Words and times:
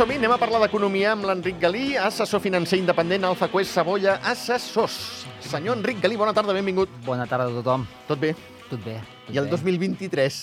Som-hi, 0.00 0.16
anem 0.16 0.32
a 0.32 0.36
parlar 0.40 0.62
d'economia 0.62 1.10
amb 1.12 1.26
l'Enric 1.28 1.58
Galí, 1.60 1.90
assessor 2.00 2.40
financer 2.40 2.78
independent, 2.80 3.26
Alfa 3.28 3.50
Quest 3.52 3.76
Sabolla, 3.76 4.14
assessors. 4.30 4.94
Senyor 5.44 5.76
Enric 5.76 6.00
Galí, 6.00 6.16
bona 6.16 6.32
tarda, 6.32 6.54
benvingut. 6.56 6.88
Bona 7.04 7.26
tarda 7.28 7.50
a 7.50 7.58
tothom. 7.58 7.84
Tot 8.08 8.22
bé? 8.22 8.30
Tot 8.70 8.80
bé. 8.80 8.94
Tot 9.26 9.34
I 9.36 9.42
el 9.42 9.50
bé. 9.50 9.58
2023? 9.58 10.38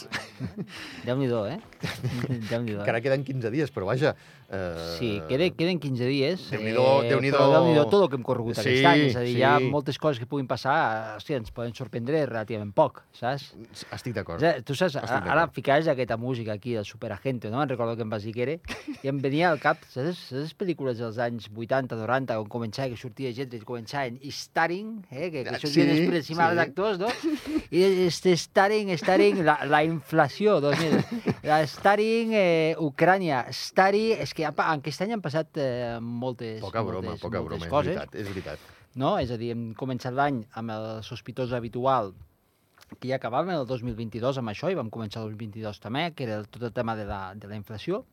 Déu-n'hi-do, 1.07 1.42
eh? 1.50 1.57
Déu-n'hi-do. 2.52 2.83
Encara 2.83 3.02
queden 3.02 3.25
15 3.25 3.50
dies, 3.57 3.74
però 3.74 3.89
vaja... 3.89 4.14
Eh... 4.50 4.96
Sí, 4.97 5.10
queden, 5.28 5.51
queden 5.60 5.79
15 5.79 6.06
dies. 6.07 6.43
Déu-n'hi-do, 6.54 6.83
Déu-n'hi-do. 7.04 7.36
Però 7.36 7.47
Déu-n'hi-do 7.57 7.83
tot 7.92 8.05
el 8.05 8.10
que 8.14 8.15
hem 8.15 8.24
corregut 8.24 8.55
Sí, 8.55 8.64
aquest 8.64 8.86
any. 8.88 9.01
És 9.10 9.18
a 9.19 9.24
dir, 9.25 9.33
hi 9.36 9.43
ha 9.43 9.57
sí. 9.60 9.68
moltes 9.74 9.97
coses 10.00 10.21
que 10.21 10.28
puguin 10.29 10.47
passar, 10.47 11.18
hosti, 11.18 11.36
ens 11.36 11.51
poden 11.51 11.74
sorprendre 11.75 12.21
relativament 12.29 12.71
poc, 12.78 13.02
saps? 13.18 13.50
Estic 13.91 14.15
d'acord. 14.15 14.39
Tu 14.64 14.78
saps, 14.79 14.96
Estic 15.02 15.28
ara, 15.33 15.47
ficaves 15.52 15.89
aquesta 15.91 16.15
música 16.21 16.55
aquí, 16.55 16.78
el 16.79 16.86
Superagente, 16.88 17.52
no? 17.52 17.60
Me'n 17.60 17.74
recordo 17.74 17.97
que 18.00 18.05
em 18.07 18.14
vas 18.14 18.24
dir 18.24 18.32
que 18.38 18.46
era, 18.46 18.55
i 19.04 19.11
em 19.11 19.19
venia 19.19 19.50
al 19.52 19.60
cap, 19.60 19.83
saps, 19.91 20.24
les 20.32 20.55
pel·lícules 20.55 21.02
dels 21.04 21.19
anys 21.19 21.50
80, 21.52 22.00
90, 22.00 22.39
on 22.39 22.47
començava, 22.47 22.88
que 22.93 23.02
sortia 23.02 23.33
gent 23.36 23.52
i 23.57 23.60
començaven 23.68 24.21
starring, 24.32 25.02
eh? 25.11 25.27
que, 25.33 25.43
Ah, 25.47 25.57
que 25.57 25.66
sortien 25.68 25.91
sí, 25.91 26.00
després 26.05 26.27
sí. 26.32 26.39
els 26.39 26.64
actors, 26.64 27.00
no? 27.04 27.11
I 27.71 27.83
este 28.07 28.38
starring, 28.39 28.93
starring, 28.96 29.43
la, 29.43 29.57
la 29.68 29.83
inflació, 29.83 30.61
doncs 30.64 30.79
mira, 30.86 31.04
la 31.43 31.60
starring 31.68 32.31
eh, 32.38 32.75
Ucrània, 32.80 33.44
starring, 33.52 34.22
és 34.23 34.36
que 34.38 34.45
en 34.45 34.61
aquest 34.77 35.02
any 35.05 35.16
han 35.16 35.23
passat 35.25 35.57
eh, 35.61 35.97
moltes, 36.02 36.61
Poca 36.63 36.83
broma, 36.85 37.09
moltes, 37.09 37.23
poca 37.25 37.41
moltes 37.41 37.57
broma, 37.57 37.66
és 37.66 37.73
coses. 37.73 37.93
veritat, 37.95 38.16
és 38.21 38.30
veritat. 38.31 38.71
No? 38.97 39.16
És 39.21 39.33
a 39.33 39.38
dir, 39.41 39.52
hem 39.55 39.71
començat 39.77 40.13
l'any 40.17 40.44
amb 40.61 40.73
el 40.73 40.88
sospitós 41.05 41.53
habitual 41.57 42.13
que 43.02 43.09
ja 43.09 43.17
acabàvem 43.17 43.52
el 43.57 43.66
2022 43.67 44.39
amb 44.39 44.53
això 44.53 44.69
i 44.71 44.77
vam 44.77 44.89
començar 44.94 45.25
el 45.25 45.33
2022 45.35 45.81
també, 45.83 46.05
que 46.16 46.23
era 46.29 46.44
tot 46.45 46.63
el 46.69 46.71
tema 46.73 46.95
de 46.95 47.05
la, 47.09 47.33
de 47.35 47.49
la 47.49 47.57
inflació. 47.59 48.05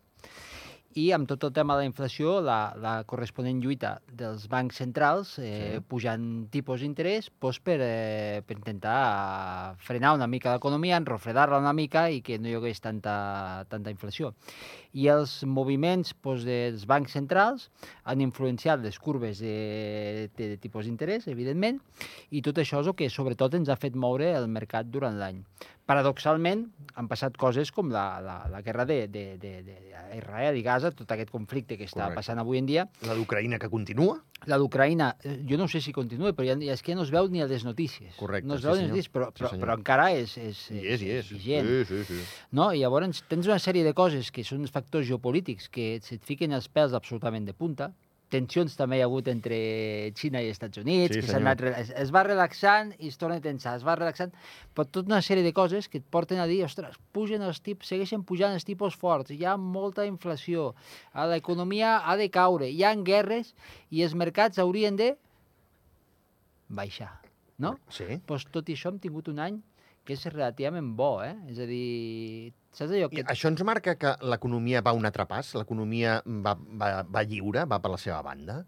I 0.94 1.08
amb 1.10 1.26
tot 1.26 1.42
el 1.42 1.50
tema 1.50 1.74
de 1.74 1.82
la 1.82 1.88
inflació, 1.88 2.36
la, 2.44 2.72
la 2.78 2.92
corresponent 3.10 3.58
lluita 3.58 3.96
dels 4.14 4.44
bancs 4.50 4.76
centrals 4.78 5.32
eh, 5.42 5.48
Sí. 5.74 5.80
pujant 5.90 6.26
tipus 6.54 6.84
d'interès 6.84 7.32
doncs 7.42 7.58
per, 7.66 7.80
eh, 7.82 8.42
per 8.46 8.54
intentar 8.56 9.74
frenar 9.82 10.12
una 10.14 10.28
mica 10.30 10.52
l'economia, 10.54 11.00
enrofredar-la 11.02 11.58
una 11.58 11.72
mica 11.74 12.06
i 12.14 12.20
que 12.22 12.38
no 12.38 12.46
hi 12.48 12.54
hagués 12.54 12.78
tanta, 12.84 13.66
tanta 13.68 13.90
inflació. 13.90 14.34
I 14.94 15.08
els 15.10 15.40
moviments 15.42 16.14
doncs, 16.22 16.46
dels 16.46 16.86
bancs 16.86 17.10
centrals 17.18 17.70
han 18.04 18.22
influenciat 18.22 18.78
les 18.84 18.98
curves 19.02 19.42
de, 19.42 20.30
de, 20.36 20.48
de 20.54 20.58
tipus 20.62 20.86
d'interès, 20.86 21.26
evidentment, 21.26 21.80
i 22.30 22.40
tot 22.40 22.62
això 22.62 22.84
és 22.84 22.86
el 22.86 22.94
que 22.94 23.10
sobretot 23.10 23.58
ens 23.58 23.68
ha 23.68 23.80
fet 23.80 23.98
moure 23.98 24.30
el 24.30 24.46
mercat 24.46 24.86
durant 24.86 25.18
l'any. 25.18 25.42
Paradoxalment, 25.84 26.68
han 26.96 27.08
passat 27.10 27.34
coses 27.36 27.68
com 27.74 27.90
la, 27.92 28.20
la, 28.24 28.36
la 28.48 28.62
guerra 28.64 28.86
de, 28.88 29.02
de, 29.08 29.24
de, 29.36 29.50
de 29.66 29.74
Israel 30.16 30.56
i 30.56 30.62
Gaza, 30.64 30.83
tot 30.92 31.10
aquest 31.14 31.30
conflicte 31.30 31.78
que 31.78 31.84
està 31.84 32.00
Correcte. 32.02 32.14
passant 32.16 32.38
avui 32.38 32.58
en 32.58 32.66
dia. 32.66 32.88
La 33.06 33.14
d'Ucraïna 33.14 33.58
que 33.58 33.70
continua? 33.70 34.18
La 34.46 34.58
d'Ucraïna, 34.58 35.16
eh, 35.24 35.38
jo 35.48 35.56
no 35.56 35.66
sé 35.68 35.80
si 35.80 35.92
continua, 35.92 36.32
però 36.34 36.44
ja, 36.46 36.72
és 36.72 36.82
que 36.82 36.94
no 36.94 37.02
es 37.02 37.10
veu 37.10 37.28
ni 37.28 37.40
a 37.40 37.46
les 37.46 37.64
notícies. 37.64 38.14
Correcte, 38.16 38.46
no 38.46 38.54
es 38.56 38.60
sí, 38.60 38.66
veu 38.66 38.74
ni 38.74 38.80
a 38.80 38.82
senyor. 38.82 38.96
les 38.96 39.06
notícies, 39.06 39.12
però, 39.14 39.26
Sí, 39.32 39.40
però, 39.40 39.50
senyor. 39.50 39.66
però 39.68 39.78
encara 39.78 40.12
és, 40.12 40.36
és, 40.36 40.70
Hi 40.70 40.86
és, 40.86 41.00
hi 41.02 41.10
és. 41.10 41.30
vigent. 41.30 41.66
Sí, 41.66 41.84
sí, 42.04 42.04
sí. 42.04 42.20
No? 42.52 42.72
I 42.74 42.80
llavors 42.80 43.22
tens 43.28 43.46
una 43.46 43.58
sèrie 43.58 43.84
de 43.84 43.94
coses 43.94 44.30
que 44.30 44.44
són 44.44 44.66
factors 44.68 45.06
geopolítics 45.06 45.68
que 45.70 46.00
se't 46.02 46.22
fiquen 46.24 46.52
els 46.52 46.68
pèls 46.68 46.92
absolutament 46.92 47.46
de 47.46 47.54
punta. 47.54 47.92
Tensions 48.34 48.74
també 48.74 48.98
hi 48.98 49.04
ha 49.04 49.08
hagut 49.08 49.28
entre 49.30 49.56
Xina 50.18 50.42
i 50.42 50.50
Estats 50.50 50.80
Units, 50.82 51.14
Sí, 51.14 51.22
que 51.22 51.30
s'han 51.30 51.46
anat, 51.46 51.62
es, 51.78 51.92
es 52.04 52.12
va 52.14 52.24
relaxant 52.26 52.90
i 52.98 53.12
es 53.12 53.18
torna 53.20 53.38
a 53.38 53.44
tensar, 53.44 53.76
es 53.78 53.86
va 53.86 53.94
relaxant, 53.98 54.34
però 54.74 54.88
tota 54.88 55.12
una 55.12 55.20
sèrie 55.22 55.46
de 55.46 55.52
coses 55.56 55.86
que 55.90 56.00
et 56.02 56.06
porten 56.16 56.42
a 56.42 56.48
dir, 56.50 56.62
ostres, 56.66 56.98
pugen 57.14 57.44
els 57.46 57.62
tips, 57.62 57.92
segueixen 57.94 58.24
pujant 58.26 58.56
els 58.56 58.66
tipus 58.66 58.98
forts, 58.98 59.30
hi 59.30 59.46
ha 59.46 59.54
molta 59.60 60.08
inflació, 60.08 60.72
l'economia 61.32 62.00
ha 62.02 62.16
de 62.20 62.26
caure, 62.34 62.70
hi 62.70 62.82
ha 62.82 62.94
guerres 63.06 63.54
i 63.90 64.02
els 64.02 64.16
mercats 64.18 64.58
haurien 64.58 64.98
de 64.98 65.14
baixar, 66.74 67.12
no? 67.62 67.76
Sí. 67.92 68.18
Doncs 68.26 68.48
tot 68.50 68.68
i 68.68 68.76
això 68.76 68.90
hem 68.90 68.98
tingut 69.02 69.30
un 69.30 69.40
any 69.42 69.62
que 70.04 70.16
és 70.16 70.26
relativament 70.28 70.92
bo, 70.98 71.16
eh? 71.24 71.34
És 71.50 71.60
a 71.62 71.66
dir, 71.68 72.52
saps 72.74 72.90
allò 72.90 73.08
I 73.10 73.20
que... 73.20 73.24
això 73.30 73.50
ens 73.52 73.62
marca 73.66 73.94
que 74.00 74.14
l'economia 74.26 74.82
va 74.84 74.92
un 74.96 75.06
altre 75.06 75.26
pas? 75.30 75.52
L'economia 75.58 76.18
va, 76.26 76.56
va, 76.58 76.88
va 77.06 77.22
lliure, 77.22 77.64
va 77.70 77.78
per 77.80 77.92
la 77.94 78.00
seva 78.00 78.20
banda? 78.26 78.64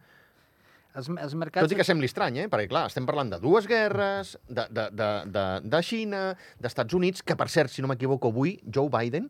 Els, 0.96 1.10
els 1.12 1.34
mercats... 1.36 1.66
Tot 1.66 1.74
i 1.74 1.76
que 1.76 1.84
sembli 1.84 2.08
estrany, 2.08 2.38
eh? 2.44 2.46
Perquè, 2.48 2.70
clar, 2.70 2.86
estem 2.88 3.04
parlant 3.08 3.28
de 3.34 3.40
dues 3.42 3.66
guerres, 3.68 4.36
de, 4.48 4.64
de, 4.72 4.86
de, 4.96 5.08
de, 5.34 5.44
de 5.68 5.80
Xina, 5.84 6.22
d'Estats 6.62 6.96
Units, 6.96 7.20
que, 7.26 7.36
per 7.36 7.50
cert, 7.52 7.68
si 7.74 7.84
no 7.84 7.90
m'equivoco, 7.90 8.30
avui 8.32 8.54
Joe 8.64 8.88
Biden 8.94 9.26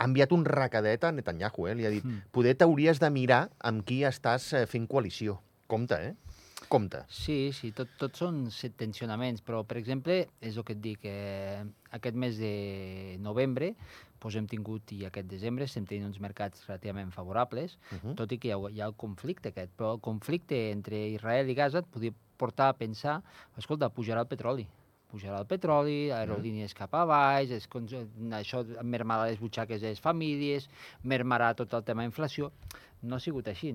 ha 0.00 0.08
enviat 0.08 0.32
un 0.36 0.44
recadet 0.48 1.02
a 1.04 1.12
Netanyahu, 1.12 1.70
eh? 1.70 1.74
Li 1.78 1.86
ha 1.88 1.92
dit, 1.92 2.04
Mm. 2.04 2.26
poder 2.32 2.54
t'hauries 2.56 3.00
de 3.00 3.08
mirar 3.12 3.46
amb 3.64 3.84
qui 3.84 4.02
estàs 4.08 4.50
eh, 4.56 4.66
fent 4.68 4.86
coalició. 4.88 5.38
Compte, 5.70 5.96
eh? 6.10 6.14
Compte. 6.68 7.04
Sí, 7.08 7.52
sí, 7.52 7.72
tot, 7.72 7.88
tot 7.98 8.16
són 8.16 8.50
set 8.54 8.76
tensionaments, 8.76 9.42
però, 9.42 9.64
per 9.66 9.76
exemple, 9.78 10.28
és 10.40 10.56
el 10.56 10.64
que 10.64 10.74
et 10.76 10.80
dic, 10.80 11.04
eh, 11.04 11.64
aquest 11.90 12.16
mes 12.16 12.36
de 12.38 13.16
novembre 13.18 13.74
doncs 14.20 14.36
hem 14.36 14.46
tingut, 14.46 14.92
i 14.92 15.06
aquest 15.06 15.26
desembre, 15.30 15.64
estem 15.64 15.86
tenint 15.88 16.04
uns 16.06 16.20
mercats 16.20 16.66
relativament 16.66 17.10
favorables, 17.10 17.78
Uh 17.90 17.98
-huh. 17.98 18.14
tot 18.14 18.32
i 18.32 18.38
que 18.38 18.48
hi 18.48 18.52
ha, 18.52 18.58
hi 18.70 18.80
ha 18.80 18.86
el 18.86 18.94
conflicte 18.94 19.48
aquest, 19.48 19.72
però 19.78 19.94
el 19.94 20.00
conflicte 20.00 20.70
entre 20.70 21.08
Israel 21.08 21.48
i 21.48 21.54
Gaza 21.54 21.78
et 21.78 21.86
podia 21.86 22.12
portar 22.36 22.68
a 22.68 22.76
pensar, 22.76 23.22
escolta, 23.56 23.88
pujarà 23.88 24.20
el 24.20 24.26
petroli, 24.26 24.66
pujarà 25.10 25.40
el 25.40 25.46
petroli, 25.46 26.10
aerolínies 26.10 26.74
cap 26.74 26.94
a 26.94 27.04
baix, 27.04 27.50
es, 27.50 27.68
això 27.68 28.64
mermarà 28.82 29.26
les 29.26 29.40
butxaques 29.40 29.80
de 29.80 29.88
les 29.88 30.00
famílies, 30.00 30.68
mermarà 31.02 31.54
tot 31.54 31.72
el 31.74 31.82
tema 31.82 32.04
inflació. 32.04 32.52
No 33.02 33.16
ha 33.16 33.20
sigut 33.20 33.48
així. 33.48 33.74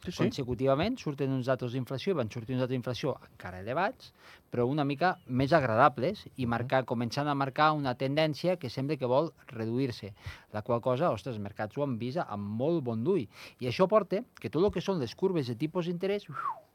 Sí, 0.00 0.12
sí. 0.12 0.16
Consecutivament 0.22 0.94
surten 0.96 1.32
uns 1.34 1.48
datos 1.50 1.74
d'inflació, 1.76 2.14
van 2.16 2.30
sortir 2.32 2.54
uns 2.54 2.62
datos 2.62 2.72
d'inflació 2.72 3.12
encara 3.26 3.60
elevats, 3.60 4.14
però 4.50 4.64
una 4.64 4.86
mica 4.88 5.10
més 5.26 5.52
agradables 5.52 6.22
i 6.40 6.46
marcar, 6.48 6.86
començant 6.88 7.28
a 7.28 7.36
marcar 7.36 7.70
una 7.76 7.92
tendència 8.00 8.56
que 8.56 8.70
sembla 8.72 8.96
que 8.96 9.10
vol 9.10 9.28
reduir-se, 9.52 10.14
la 10.56 10.64
qual 10.64 10.80
cosa, 10.80 11.12
ostres, 11.12 11.36
els 11.36 11.44
mercats 11.44 11.76
ho 11.76 11.84
han 11.84 11.98
vist 12.00 12.22
amb 12.24 12.56
molt 12.62 12.80
bon 12.86 13.04
d'ull. 13.04 13.26
I 13.60 13.68
això 13.68 13.86
porta 13.92 14.24
que 14.40 14.48
tot 14.48 14.64
el 14.64 14.72
que 14.72 14.80
són 14.84 15.02
les 15.04 15.14
curves 15.14 15.52
de 15.52 15.58
tipus 15.60 15.90
d'interès 15.90 16.24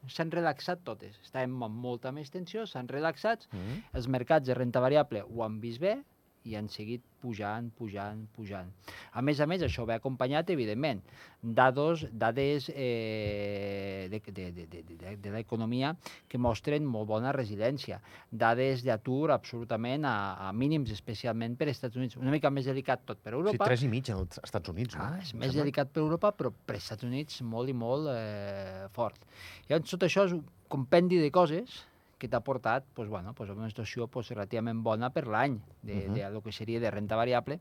s'han 0.05 0.29
relaxat 0.29 0.85
totes. 0.85 1.17
Estàvem 1.25 1.57
amb 1.65 1.81
molta 1.81 2.13
més 2.13 2.29
tensió, 2.29 2.67
s'han 2.69 2.87
relaxat, 2.87 3.47
-huh. 3.49 3.81
els 3.93 4.07
mercats 4.07 4.45
de 4.45 4.53
renta 4.53 4.79
variable 4.79 5.23
ho 5.25 5.43
han 5.43 5.59
vist 5.59 5.81
bé 5.81 6.03
i 6.45 6.55
han 6.55 6.67
seguit 6.69 7.01
pujant, 7.21 7.71
pujant, 7.73 8.19
pujant. 8.35 8.67
A 9.17 9.21
més 9.25 9.39
a 9.41 9.47
més, 9.49 9.63
això 9.65 9.85
ve 9.89 9.95
acompanyat, 9.97 10.51
evidentment, 10.53 10.99
dados, 11.41 12.03
dades 12.13 12.67
eh, 12.69 14.07
de, 14.11 14.19
de, 14.27 14.45
de, 14.53 14.65
de, 14.69 14.81
de, 14.85 15.15
de 15.23 15.33
l'economia 15.33 15.95
que 16.29 16.37
mostren 16.41 16.85
molt 16.85 17.09
bona 17.09 17.33
resiliència. 17.35 17.97
Dades 18.29 18.83
d'atur 18.85 19.33
absolutament 19.33 20.05
a, 20.05 20.15
a 20.49 20.51
mínims, 20.53 20.93
especialment 20.93 21.57
per 21.57 21.69
als 21.69 21.79
Estats 21.79 21.97
Units. 21.97 22.19
Una 22.21 22.33
mica 22.35 22.53
més 22.53 22.69
delicat 22.69 23.05
tot 23.09 23.21
per 23.23 23.33
Sí, 23.33 23.39
Europa. 23.39 23.65
tres 23.65 23.83
i 23.83 23.89
mig 23.91 24.09
als 24.13 24.39
Estats 24.43 24.69
Units, 24.69 24.95
no? 24.99 25.09
Ah, 25.09 25.19
és 25.23 25.33
més 25.33 25.57
delicat 25.57 25.89
per 25.93 26.05
Europa, 26.05 26.31
però 26.37 26.53
per 26.53 26.77
Estats 26.77 27.03
Units 27.07 27.41
molt 27.41 27.73
i 27.73 27.75
molt 27.77 28.11
eh, 28.13 28.85
fort. 28.95 29.25
Llavors, 29.69 29.89
tot 29.95 30.05
això 30.05 30.29
és 30.29 30.37
un 30.37 30.45
compendi 30.69 31.17
de 31.21 31.33
coses 31.33 31.81
que 32.25 32.31
t'ha 32.33 32.41
portat 32.41 32.87
doncs, 32.95 33.09
bueno, 33.11 33.33
doncs, 33.37 33.53
a 33.53 33.57
una 33.57 33.69
situació 33.69 34.09
doncs, 34.09 34.33
relativament 34.33 34.81
bona 34.83 35.11
per 35.13 35.27
l'any, 35.29 35.59
de, 35.81 36.01
Mhm. 36.07 36.13
de, 36.17 36.29
lo 36.33 36.41
que 36.41 36.51
seria 36.51 36.79
de 36.79 36.91
renta 36.91 37.15
variable, 37.15 37.59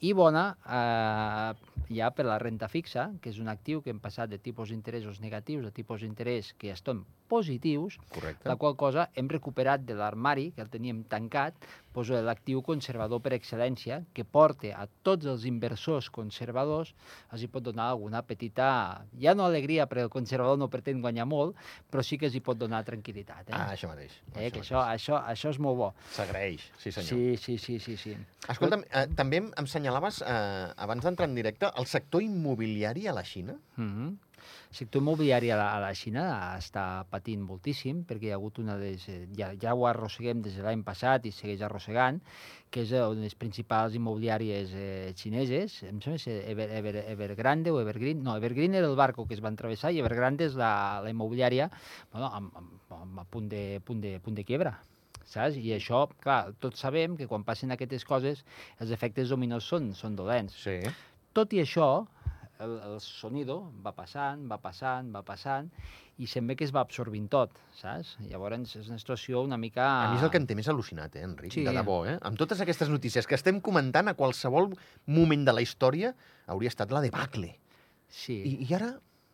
i 0.00 0.12
bona 0.12 0.56
eh, 0.66 1.94
ja 1.94 2.10
per 2.10 2.26
la 2.26 2.38
renta 2.38 2.68
fixa, 2.68 3.12
que 3.22 3.30
és 3.30 3.38
un 3.38 3.48
actiu 3.48 3.80
que 3.82 3.90
hem 3.90 4.00
passat 4.00 4.28
de 4.30 4.38
tipus 4.42 4.70
d'interessos 4.70 5.20
negatius 5.20 5.66
a 5.66 5.70
tipus 5.70 6.02
d'interès 6.02 6.52
que 6.58 6.72
estan 6.74 7.04
positius, 7.34 7.98
Correcte. 8.14 8.48
la 8.48 8.56
qual 8.60 8.76
cosa 8.78 9.08
hem 9.14 9.30
recuperat 9.32 9.82
de 9.86 9.96
l'armari, 9.98 10.50
que 10.54 10.62
el 10.64 10.70
teníem 10.70 11.02
tancat, 11.10 11.58
doncs, 11.94 12.10
l'actiu 12.26 12.62
conservador 12.66 13.20
per 13.22 13.34
excel·lència, 13.36 14.00
que 14.14 14.24
porta 14.26 14.72
a 14.74 14.86
tots 15.06 15.28
els 15.30 15.44
inversors 15.46 16.08
conservadors, 16.10 16.90
els 17.32 17.44
hi 17.44 17.48
pot 17.50 17.62
donar 17.62 17.86
alguna 17.92 18.22
petita, 18.26 18.66
ja 19.20 19.34
no 19.34 19.46
alegria, 19.46 19.86
perquè 19.86 20.08
el 20.08 20.12
conservador 20.12 20.58
no 20.58 20.70
pretén 20.72 21.02
guanyar 21.04 21.26
molt, 21.30 21.54
però 21.90 22.02
sí 22.02 22.18
que 22.18 22.26
els 22.30 22.34
hi 22.34 22.42
pot 22.44 22.58
donar 22.58 22.82
tranquil·litat. 22.86 23.50
Eh? 23.50 23.54
Ah, 23.54 23.70
això 23.76 23.90
mateix. 23.90 24.18
eh? 24.34 24.50
Que 24.50 24.58
mateix. 24.58 24.64
això, 24.64 24.82
això, 24.82 25.22
això 25.22 25.54
és 25.54 25.62
molt 25.62 25.78
bo. 25.78 25.92
S'agraeix, 26.16 26.66
sí 26.82 26.90
senyor. 26.90 27.08
Sí, 27.14 27.36
sí, 27.36 27.58
sí, 27.58 27.78
sí, 27.78 27.96
sí. 27.96 28.16
Escolta'm, 28.50 28.84
eh, 28.90 29.06
també 29.16 29.44
em 29.46 29.66
senyalaves, 29.70 30.22
eh, 30.26 30.72
abans 30.76 31.06
d'entrar 31.06 31.30
en 31.30 31.38
directe, 31.38 31.70
el 31.78 31.86
sector 31.86 32.22
immobiliari 32.22 33.06
a 33.06 33.14
la 33.14 33.22
Xina? 33.24 33.54
Mm 33.76 33.90
-hmm. 33.94 34.16
El 34.70 34.78
sector 34.78 35.02
immobiliari 35.02 35.50
a 35.50 35.58
la, 35.58 35.68
a 35.76 35.80
la 35.82 35.92
Xina 35.98 36.24
està 36.58 36.84
patint 37.10 37.42
moltíssim 37.44 38.02
perquè 38.08 38.28
hi 38.28 38.32
ha 38.34 38.38
hagut 38.38 38.60
una 38.62 38.76
des, 38.80 39.08
eh, 39.08 39.24
ja, 39.38 39.52
ja 39.60 39.74
ho 39.74 39.86
arrosseguem 39.90 40.42
des 40.44 40.58
de 40.58 40.64
l'any 40.66 40.84
passat 40.86 41.26
i 41.26 41.34
segueix 41.34 41.64
arrossegant, 41.66 42.20
que 42.70 42.82
és 42.82 42.94
una 42.94 43.10
de 43.14 43.26
les 43.26 43.36
principals 43.38 43.94
immobiliàries 43.98 44.72
eh, 44.74 45.12
xineses, 45.18 45.80
em 45.88 46.00
sembla 46.04 46.18
que 46.22 46.38
és 46.38 46.48
Ever, 46.54 46.70
Ever, 46.80 46.96
Evergrande 47.16 47.74
o 47.74 47.78
Evergreen, 47.82 48.24
no, 48.24 48.38
Evergreen 48.40 48.74
era 48.80 48.90
el 48.90 48.96
barco 48.98 49.28
que 49.28 49.38
es 49.38 49.44
va 49.44 49.54
travessar 49.58 49.92
i 49.94 50.02
Evergrande 50.02 50.48
és 50.50 50.58
la, 50.58 50.72
la 51.04 51.12
immobiliària 51.14 51.70
bueno, 52.12 52.32
amb, 52.32 52.58
amb, 52.58 52.98
amb, 53.02 53.22
a 53.22 53.28
punt 53.30 53.46
de, 53.52 53.64
punt 53.86 54.02
de, 54.02 54.18
punt 54.24 54.36
de 54.40 54.46
quiebra 54.48 54.74
saps? 55.28 55.56
I 55.58 55.74
això, 55.76 56.04
clar, 56.24 56.54
tots 56.60 56.82
sabem 56.84 57.16
que 57.18 57.28
quan 57.30 57.44
passen 57.46 57.72
aquestes 57.74 58.04
coses 58.08 58.44
els 58.80 58.92
efectes 58.94 59.32
dominós 59.32 59.68
són, 59.70 59.92
són 59.96 60.16
dolents. 60.18 60.56
Sí. 60.66 60.80
Tot 61.34 61.54
i 61.56 61.62
això, 61.64 61.88
el, 62.64 62.74
el 62.88 62.96
sonido 63.04 63.60
va 63.84 63.92
passant, 63.96 64.44
va 64.50 64.58
passant, 64.62 65.10
va 65.14 65.22
passant, 65.26 65.70
i 66.18 66.28
sembla 66.30 66.54
que 66.58 66.66
es 66.66 66.72
va 66.74 66.82
absorbint 66.84 67.26
tot, 67.30 67.54
saps? 67.78 68.14
Llavors 68.30 68.76
és 68.78 68.90
una 68.90 68.98
situació 69.00 69.42
una 69.42 69.58
mica... 69.60 69.86
A 69.86 70.12
mi 70.12 70.20
és 70.20 70.26
el 70.26 70.30
que 70.30 70.38
em 70.42 70.46
té 70.46 70.56
més 70.58 70.68
al·lucinat, 70.70 71.16
eh, 71.18 71.24
Enric? 71.26 71.56
Sí. 71.56 71.64
De 71.66 71.74
debò, 71.74 72.02
eh? 72.10 72.18
Amb 72.22 72.38
totes 72.40 72.62
aquestes 72.62 72.92
notícies 72.92 73.26
que 73.26 73.38
estem 73.38 73.58
comentant, 73.64 74.10
a 74.10 74.16
qualsevol 74.18 74.70
moment 75.10 75.48
de 75.48 75.56
la 75.56 75.64
història 75.64 76.14
hauria 76.46 76.72
estat 76.72 76.94
la 76.94 77.02
debacle. 77.04 77.56
Sí. 78.14 78.38
I, 78.46 78.56
I 78.68 78.76
ara, 78.78 78.92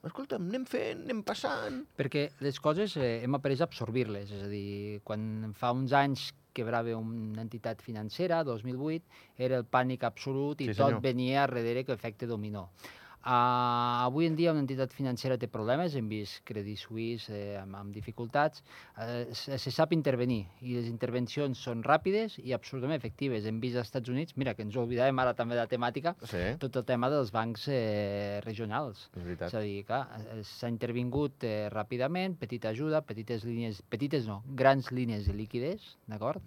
escolta'm, 0.09 0.49
anem 0.49 0.65
fent, 0.69 1.05
anem 1.05 1.25
passant... 1.27 1.83
Perquè 2.01 2.31
les 2.45 2.61
coses 2.65 2.97
eh, 2.97 3.19
hem 3.27 3.37
après 3.37 3.61
a 3.61 3.69
absorbir-les, 3.69 4.33
és 4.39 4.47
a 4.47 4.53
dir, 4.53 5.01
quan 5.05 5.53
fa 5.59 5.75
uns 5.77 5.93
anys 5.97 6.31
quebrava 6.57 6.97
una 6.97 7.45
entitat 7.45 7.83
financera, 7.85 8.41
2008, 8.45 9.05
era 9.39 9.61
el 9.61 9.69
pànic 9.69 10.07
absolut 10.09 10.65
i 10.65 10.71
Sí, 10.71 10.79
tot 10.81 10.97
venia 11.05 11.45
a 11.45 11.47
darrere 11.47 11.85
que 11.85 11.95
efecte 11.95 12.27
dominó. 12.27 12.71
Uh, 13.21 14.01
avui 14.07 14.25
en 14.25 14.33
dia 14.35 14.49
una 14.49 14.63
entitat 14.65 14.95
financera 14.97 15.37
té 15.37 15.45
problemes, 15.53 15.93
hem 15.93 16.07
vist 16.09 16.39
Credit 16.49 16.79
Suisse 16.81 17.29
eh, 17.29 17.59
amb, 17.61 17.75
amb 17.77 17.93
dificultats, 17.93 18.63
uh, 18.97 19.29
se, 19.37 19.59
se 19.61 19.73
sap 19.75 19.93
intervenir 19.93 20.47
i 20.65 20.79
les 20.79 20.87
intervencions 20.89 21.61
són 21.61 21.83
ràpides 21.85 22.39
i 22.41 22.55
absolutament 22.57 22.97
efectives. 22.97 23.45
Hem 23.45 23.59
vist 23.61 23.77
als 23.77 23.91
Estats 23.91 24.09
Units, 24.09 24.33
mira, 24.41 24.55
que 24.57 24.65
ens 24.65 24.79
oblidàvem 24.81 25.21
ara 25.21 25.35
també 25.37 25.59
de 25.59 25.61
la 25.61 25.69
temàtica, 25.69 26.15
Sí, 26.31 26.41
tot 26.63 26.79
el 26.81 26.87
tema 26.89 27.11
dels 27.13 27.29
bancs 27.35 27.67
eh, 27.69 28.41
regionals. 28.47 29.11
és 29.13 29.23
veritat. 29.27 29.53
És 29.53 29.59
a 29.59 29.63
dir, 29.67 29.85
clar, 29.85 30.01
eh, 30.17 30.41
s'ha 30.47 30.73
intervingut 30.73 31.45
eh, 31.45 31.69
ràpidament, 31.75 32.39
petita 32.41 32.73
ajuda, 32.73 33.03
petites 33.05 33.45
línies, 33.45 33.83
petites 33.93 34.31
no, 34.31 34.41
grans 34.57 34.89
línies 34.97 35.29
de 35.29 35.37
liquidez, 35.37 35.91
d'acord? 36.09 36.41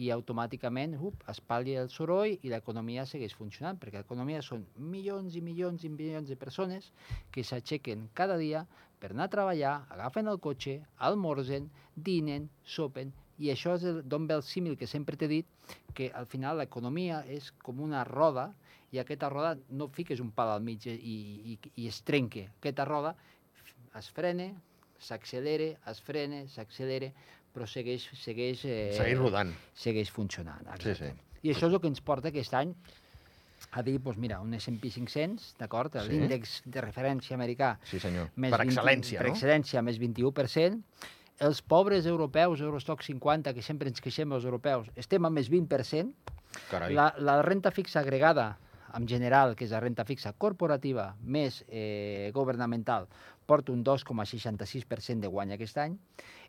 I 0.00 0.08
automàticament 0.16 0.96
up, 0.96 1.20
es 1.28 1.44
pal·lia 1.44 1.84
el 1.84 1.92
soroll 1.92 2.38
i 2.40 2.48
l'economia 2.48 3.04
segueix 3.04 3.36
funcionant, 3.36 3.76
perquè 3.76 4.00
l'economia 4.00 4.40
són 4.40 4.64
milions 4.78 5.36
i 5.36 5.44
milions 5.44 5.84
i 5.84 5.92
milions 5.92 6.13
de 6.22 6.36
persones 6.36 6.92
que 7.32 7.42
s'aixequen 7.42 8.08
cada 8.14 8.36
dia 8.38 8.66
per 9.00 9.10
anar 9.10 9.24
a 9.26 9.28
treballar, 9.34 9.86
agafen 9.90 10.28
el 10.30 10.38
cotxe, 10.40 10.78
almorzen, 10.98 11.66
dinen, 11.96 12.48
sopen, 12.64 13.10
i 13.38 13.50
això 13.50 13.74
és 13.74 13.82
el- 13.84 14.02
d'on 14.08 14.26
ve 14.30 14.34
el 14.34 14.42
símil 14.46 14.76
que 14.78 14.86
sempre 14.86 15.16
t'he 15.16 15.26
dit, 15.28 15.46
que 15.92 16.10
al 16.14 16.26
final 16.26 16.56
l'economia 16.58 17.24
és 17.26 17.50
com 17.62 17.80
una 17.80 18.04
roda 18.04 18.54
i 18.92 18.98
aquesta 19.02 19.28
roda 19.28 19.58
no 19.70 19.88
fiques 19.88 20.20
un 20.20 20.30
pal 20.30 20.48
al 20.54 20.62
mig 20.62 20.86
i, 20.86 20.94
i, 20.94 21.58
i 21.76 21.88
es 21.88 22.00
trenca. 22.02 22.46
Aquesta 22.60 22.84
roda 22.84 23.16
es 23.98 24.08
frena, 24.10 24.52
s'accelera, 24.98 25.76
es 25.90 26.00
frena, 26.00 26.44
s'accelera, 26.48 27.10
però 27.54 27.66
segueix, 27.66 28.08
segueix, 28.18 28.64
eh, 28.64 28.92
Segueix 28.96 29.18
rodant. 29.18 29.52
segueix 29.74 30.10
funcionant. 30.10 30.66
Sí, 30.82 30.94
sí. 30.94 31.10
I 31.42 31.50
això 31.52 31.66
és 31.68 31.74
el 31.74 31.80
que 31.80 31.90
ens 31.90 32.00
porta 32.00 32.28
aquest 32.28 32.54
any 32.54 32.72
a 33.74 33.82
dir, 33.82 33.98
doncs 34.02 34.18
mira, 34.22 34.40
un 34.40 34.54
S&P 34.54 34.90
500, 34.90 35.54
d'acord? 35.58 35.96
Sí. 35.98 36.12
L'índex 36.12 36.62
de 36.64 36.80
referència 36.84 37.34
americà 37.36 37.74
Sí, 37.90 37.98
senyor. 38.00 38.30
més 38.36 38.54
per 38.54 38.60
20 38.62 38.72
excel·lència, 38.72 39.18
per 39.20 39.28
no? 39.28 39.34
excel·lència, 39.34 39.82
més 39.82 39.98
21%. 40.00 40.82
Els 41.44 41.62
pobres 41.66 42.06
europeus, 42.06 42.60
Eurostock 42.62 43.02
50, 43.02 43.52
que 43.54 43.62
sempre 43.62 43.88
ens 43.90 44.00
queixem 44.00 44.30
els 44.32 44.44
europeus, 44.46 44.86
estem 44.94 45.24
a 45.26 45.30
més 45.30 45.50
20%. 45.50 46.12
Carai. 46.70 46.94
La, 46.94 47.08
la 47.18 47.40
renta 47.42 47.72
fixa 47.74 47.98
agregada, 48.00 48.52
en 48.94 49.08
general, 49.10 49.56
que 49.58 49.66
és 49.66 49.72
la 49.74 49.80
renta 49.82 50.04
fixa 50.06 50.30
corporativa 50.38 51.16
més 51.20 51.64
eh, 51.66 52.30
governamental, 52.32 53.08
porta 53.46 53.72
un 53.74 53.82
2,66% 53.84 55.18
de 55.20 55.26
guany 55.26 55.52
aquest 55.56 55.78
any. 55.82 55.98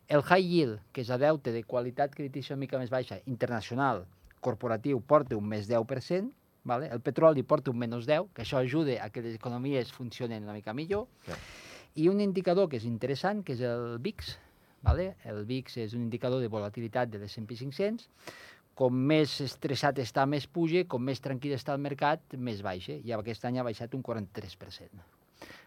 El 0.06 0.22
high 0.22 0.46
yield, 0.46 0.78
que 0.94 1.02
és 1.02 1.10
el 1.10 1.18
deute 1.18 1.50
de 1.50 1.64
qualitat 1.66 2.14
creditícia 2.14 2.54
una 2.54 2.62
mica 2.62 2.78
més 2.78 2.92
baixa, 2.94 3.18
internacional, 3.26 4.04
corporatiu, 4.40 5.00
porta 5.02 5.34
un 5.34 5.48
més 5.50 5.66
10%, 5.66 6.30
vale? 6.66 6.90
el 6.92 7.00
petroli 7.00 7.44
porta 7.46 7.70
un 7.70 7.78
menys 7.80 8.08
10, 8.08 8.32
que 8.34 8.42
això 8.44 8.60
ajuda 8.60 8.98
a 9.04 9.08
que 9.14 9.22
les 9.24 9.38
economies 9.38 9.92
funcionen 9.94 10.44
una 10.44 10.56
mica 10.56 10.74
millor. 10.74 11.06
Clar. 11.24 11.38
I 11.96 12.10
un 12.12 12.20
indicador 12.20 12.68
que 12.68 12.76
és 12.76 12.84
interessant, 12.84 13.40
que 13.46 13.54
és 13.56 13.62
el 13.64 13.96
VIX. 14.04 14.34
Vale? 14.84 15.06
El 15.24 15.46
VIX 15.48 15.78
és 15.86 15.96
un 15.96 16.04
indicador 16.04 16.42
de 16.44 16.50
volatilitat 16.52 17.08
de 17.10 17.22
l'S&P 17.22 17.56
500. 17.62 18.10
Com 18.76 18.98
més 19.08 19.38
estressat 19.40 20.02
està, 20.02 20.26
més 20.28 20.44
puja, 20.46 20.84
com 20.84 21.00
més 21.00 21.22
tranquil 21.24 21.56
està 21.56 21.72
el 21.72 21.80
mercat, 21.80 22.36
més 22.36 22.60
baixa. 22.66 22.98
I 23.00 23.16
aquest 23.16 23.48
any 23.48 23.56
ha 23.56 23.64
baixat 23.64 23.96
un 23.96 24.04
43%. 24.04 25.15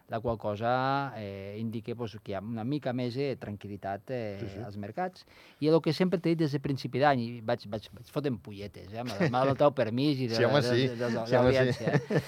La 0.09 0.19
qual 0.19 0.39
cosa 0.41 1.13
eh, 1.17 1.55
indica 1.59 1.93
pues, 1.95 2.15
que 2.23 2.31
hi 2.31 2.35
ha 2.35 2.39
una 2.41 2.63
mica 2.65 2.93
més 2.97 3.13
de 3.13 3.35
tranquil·litat 3.37 4.09
eh, 4.09 4.37
Sí, 4.39 4.45
sí, 4.47 4.51
sí. 4.53 4.57
sí. 4.57 4.63
als 4.65 4.77
mercats. 4.81 5.25
I 5.61 5.69
el 5.69 5.77
que 5.85 5.93
sempre 5.93 6.17
t'he 6.17 6.33
dit 6.33 6.39
des 6.41 6.55
de 6.55 6.59
principi 6.63 6.97
d'any, 7.03 7.21
i 7.21 7.41
vaig, 7.45 7.67
vaig, 7.69 7.85
vaig 7.93 8.09
fotent 8.09 8.39
polletes, 8.41 8.89
eh, 8.89 9.03
amb 9.03 9.37
el 9.43 9.53
teu 9.59 9.69
permís 9.77 10.17
i 10.17 10.29
de, 10.31 10.39
Sí, 10.39 10.47
home, 10.47 10.61
de, 10.65 10.71
sí. 10.73 10.87
de, 10.87 10.95
de, 10.95 11.11
de, 11.11 11.11
Sí, 11.11 11.19
home, 11.19 11.27
sí. 11.27 11.35
l'audiència, 11.35 11.93
eh? 11.93 12.21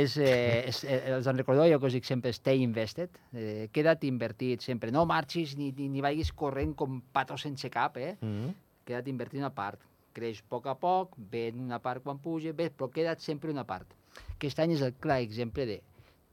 és, 0.00 0.16
eh, 0.18 0.64
és, 0.72 0.82
eh, 0.84 0.98
els 1.14 1.28
en 1.30 1.38
recordeu 1.38 1.68
allò 1.68 1.78
que 1.78 1.86
us 1.86 1.98
dic 2.00 2.08
sempre, 2.08 2.32
stay 2.34 2.64
invested, 2.66 3.14
eh, 3.32 3.68
queda't 3.72 4.02
invertit 4.08 4.66
sempre, 4.66 4.90
no 4.90 5.06
marxis 5.06 5.54
ni, 5.56 5.70
ni, 5.76 5.86
ni 5.88 6.02
vagis 6.02 6.32
corrent 6.34 6.74
com 6.74 6.98
pato 7.14 7.38
sense 7.38 7.70
cap, 7.70 7.96
eh? 7.96 8.16
Mm 8.20 8.34
-hmm. 8.34 8.54
queda't 8.90 9.06
invertit 9.06 9.38
una 9.38 9.54
part, 9.54 9.78
creix 10.12 10.40
a 10.42 10.48
poc 10.48 10.66
a 10.66 10.74
poc, 10.74 11.14
ven 11.30 11.60
una 11.60 11.78
part 11.78 12.02
quan 12.02 12.18
puja, 12.18 12.52
bé, 12.52 12.70
però 12.74 12.90
queda't 12.90 13.20
sempre 13.20 13.50
una 13.50 13.64
part. 13.64 13.86
Aquest 14.34 14.58
any 14.58 14.72
és 14.72 14.82
el 14.82 14.94
clar 14.98 15.20
exemple 15.22 15.66
de 15.66 15.80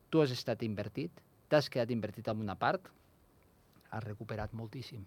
tu 0.09 0.21
has 0.23 0.31
estat 0.31 0.63
invertit, 0.63 1.11
t'has 1.51 1.69
quedat 1.71 1.91
invertit 1.91 2.27
en 2.31 2.41
una 2.43 2.55
part, 2.59 2.87
has 3.91 4.03
recuperat 4.03 4.53
moltíssim. 4.57 5.05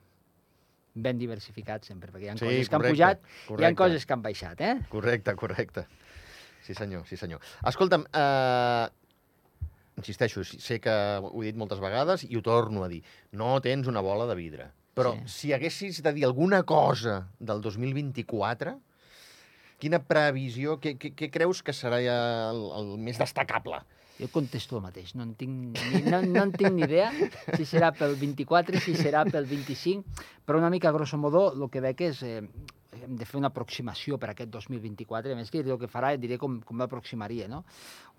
Ben 0.94 1.18
diversificat 1.20 1.84
sempre, 1.86 2.10
perquè 2.10 2.26
hi 2.26 2.30
ha 2.32 2.36
Sí, 2.38 2.44
coses 2.46 2.68
que 2.68 2.74
han 2.74 2.82
correcte, 2.82 2.96
pujat, 2.96 3.60
hi 3.60 3.64
ha 3.68 3.74
coses 3.78 4.06
que 4.06 4.12
han 4.16 4.22
baixat, 4.24 4.60
eh? 4.60 4.74
Correcte, 4.90 5.34
correcte. 5.38 5.84
Sí, 6.66 6.74
senyor, 6.74 7.06
sí, 7.06 7.16
senyor. 7.16 7.40
Escolta'm, 7.66 8.04
eh, 8.12 8.88
insisteixo, 10.00 10.42
sé 10.44 10.80
que 10.82 10.92
ho 11.22 11.42
he 11.42 11.46
dit 11.50 11.56
moltes 11.60 11.80
vegades 11.82 12.24
i 12.26 12.34
ho 12.36 12.42
torno 12.42 12.82
a 12.84 12.88
dir. 12.90 13.02
No 13.32 13.60
tens 13.64 13.86
una 13.90 14.02
bola 14.04 14.26
de 14.26 14.34
vidre. 14.38 14.70
Però 14.94 15.14
Sí. 15.14 15.28
si 15.28 15.52
haguessis 15.52 16.02
de 16.02 16.12
dir 16.12 16.24
alguna 16.26 16.64
cosa 16.64 17.28
del 17.38 17.60
2024, 17.62 18.80
quina 19.78 20.02
previsió, 20.02 20.80
què, 20.80 20.96
què, 20.98 21.14
què 21.14 21.30
creus 21.30 21.62
que 21.62 21.72
serà 21.72 22.00
el, 22.02 22.60
el 22.76 22.98
més 22.98 23.16
destacable? 23.18 23.78
Jo 24.20 24.28
contesto 24.32 24.76
el 24.78 24.84
mateix, 24.84 25.14
no 25.16 25.24
en 25.24 25.32
tinc 25.38 25.78
ni, 25.78 26.02
no, 26.10 26.20
no 26.26 26.42
en 26.44 26.52
tinc 26.52 26.74
ni 26.76 26.84
idea 26.84 27.08
si 27.56 27.64
serà 27.64 27.92
pel 27.96 28.18
24, 28.20 28.82
si 28.84 28.96
serà 28.98 29.24
pel 29.28 29.48
25, 29.48 30.26
però 30.44 30.60
una 30.60 30.70
mica, 30.72 30.92
grosso 30.92 31.18
modo, 31.18 31.48
el 31.56 31.72
que 31.72 31.82
veig 31.84 32.04
és... 32.10 32.22
Eh, 32.26 32.42
hem 33.00 33.16
de 33.16 33.26
fer 33.26 33.38
una 33.38 33.50
aproximació 33.50 34.18
per 34.20 34.32
aquest 34.32 34.50
2024, 34.52 35.32
a 35.32 35.38
més 35.38 35.50
que 35.52 35.62
el 35.62 35.78
que 35.80 35.88
farà 35.90 36.12
diré 36.20 36.38
com, 36.40 36.58
com 36.66 36.80
l'aproximaria, 36.80 37.48
no? 37.48 37.62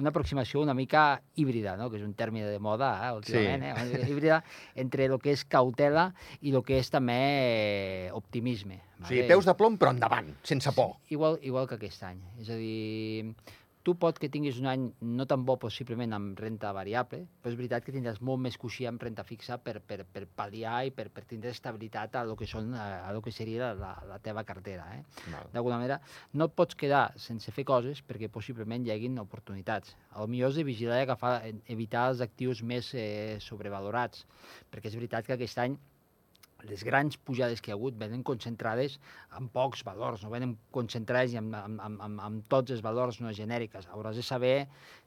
Una 0.02 0.12
aproximació 0.14 0.62
una 0.62 0.74
mica 0.74 1.22
híbrida, 1.36 1.76
no? 1.78 1.90
que 1.92 2.00
és 2.00 2.06
un 2.06 2.14
terme 2.18 2.44
de 2.48 2.60
moda 2.60 2.92
eh, 3.08 3.12
últimament, 3.18 3.66
sí. 3.78 4.00
eh? 4.00 4.10
híbrida 4.10 4.42
entre 4.76 5.08
el 5.08 5.18
que 5.22 5.36
és 5.36 5.46
cautela 5.46 6.10
i 6.42 6.54
el 6.56 6.64
que 6.68 6.80
és 6.82 6.92
també 6.94 7.20
eh, 7.22 8.10
optimisme. 8.18 8.82
O 9.02 9.08
sigui, 9.10 9.26
peus 9.30 9.48
de 9.50 9.56
plom, 9.58 9.78
però 9.82 9.94
endavant, 9.96 10.30
sense 10.46 10.74
por. 10.78 10.98
Igual, 11.14 11.40
igual 11.46 11.68
que 11.70 11.80
aquest 11.80 12.06
any. 12.06 12.22
És 12.42 12.52
a 12.54 12.58
dir, 12.58 13.34
tu 13.84 13.96
pot 13.98 14.18
que 14.22 14.30
tinguis 14.30 14.60
un 14.62 14.68
any 14.70 14.84
no 15.02 15.26
tan 15.30 15.44
bo 15.46 15.56
possiblement 15.62 16.14
amb 16.14 16.40
renta 16.40 16.72
variable, 16.76 17.24
però 17.42 17.52
és 17.52 17.58
veritat 17.58 17.86
que 17.86 17.94
tindràs 17.96 18.22
molt 18.22 18.42
més 18.44 18.58
coixí 18.62 18.86
amb 18.90 19.02
renta 19.02 19.26
fixa 19.28 19.58
per, 19.58 19.80
per, 19.82 20.04
per 20.06 20.26
pal·liar 20.38 20.78
i 20.88 20.94
per, 20.96 21.08
per 21.14 21.26
tindre 21.30 21.54
estabilitat 21.56 22.20
a 22.20 22.24
lo 22.28 22.36
que, 22.38 22.48
són, 22.50 22.74
a, 22.78 22.88
a 23.08 23.14
lo 23.16 23.24
que 23.26 23.34
seria 23.34 23.72
la, 23.78 23.94
la 24.08 24.20
teva 24.24 24.46
cartera. 24.48 24.86
Eh? 24.98 25.02
Val. 25.34 25.50
D'alguna 25.56 25.82
manera, 25.82 26.00
no 26.38 26.50
et 26.50 26.58
pots 26.58 26.78
quedar 26.78 27.04
sense 27.22 27.54
fer 27.56 27.66
coses 27.68 28.04
perquè 28.06 28.30
possiblement 28.34 28.86
hi 28.86 28.94
haguin 28.94 29.18
oportunitats. 29.24 29.96
El 30.18 30.30
millor 30.32 30.54
és 30.54 30.62
de 30.62 30.68
vigilar 30.68 31.02
i 31.02 31.08
agafar, 31.08 31.38
evitar 31.72 32.10
els 32.12 32.22
actius 32.26 32.62
més 32.62 32.94
eh, 32.94 33.40
sobrevalorats, 33.42 34.28
perquè 34.70 34.92
és 34.92 35.00
veritat 35.00 35.26
que 35.26 35.38
aquest 35.40 35.66
any 35.66 35.80
les 36.70 36.84
grans 36.88 37.18
pujades 37.18 37.62
que 37.62 37.72
hi 37.72 37.74
ha 37.76 37.78
hagut 37.80 37.98
venen 38.00 38.24
concentrades 38.28 38.98
en 39.38 39.50
pocs 39.54 39.84
valors, 39.88 40.24
no 40.24 40.32
venen 40.34 40.56
concentrades 40.76 41.36
en, 41.40 41.52
en, 41.56 41.78
en, 41.88 42.00
en, 42.08 42.18
en 42.28 42.42
tots 42.52 42.74
els 42.76 42.84
valors 42.86 43.22
no 43.22 43.34
genèriques. 43.36 43.88
Hauràs 43.92 44.20
de 44.20 44.26
saber 44.26 44.56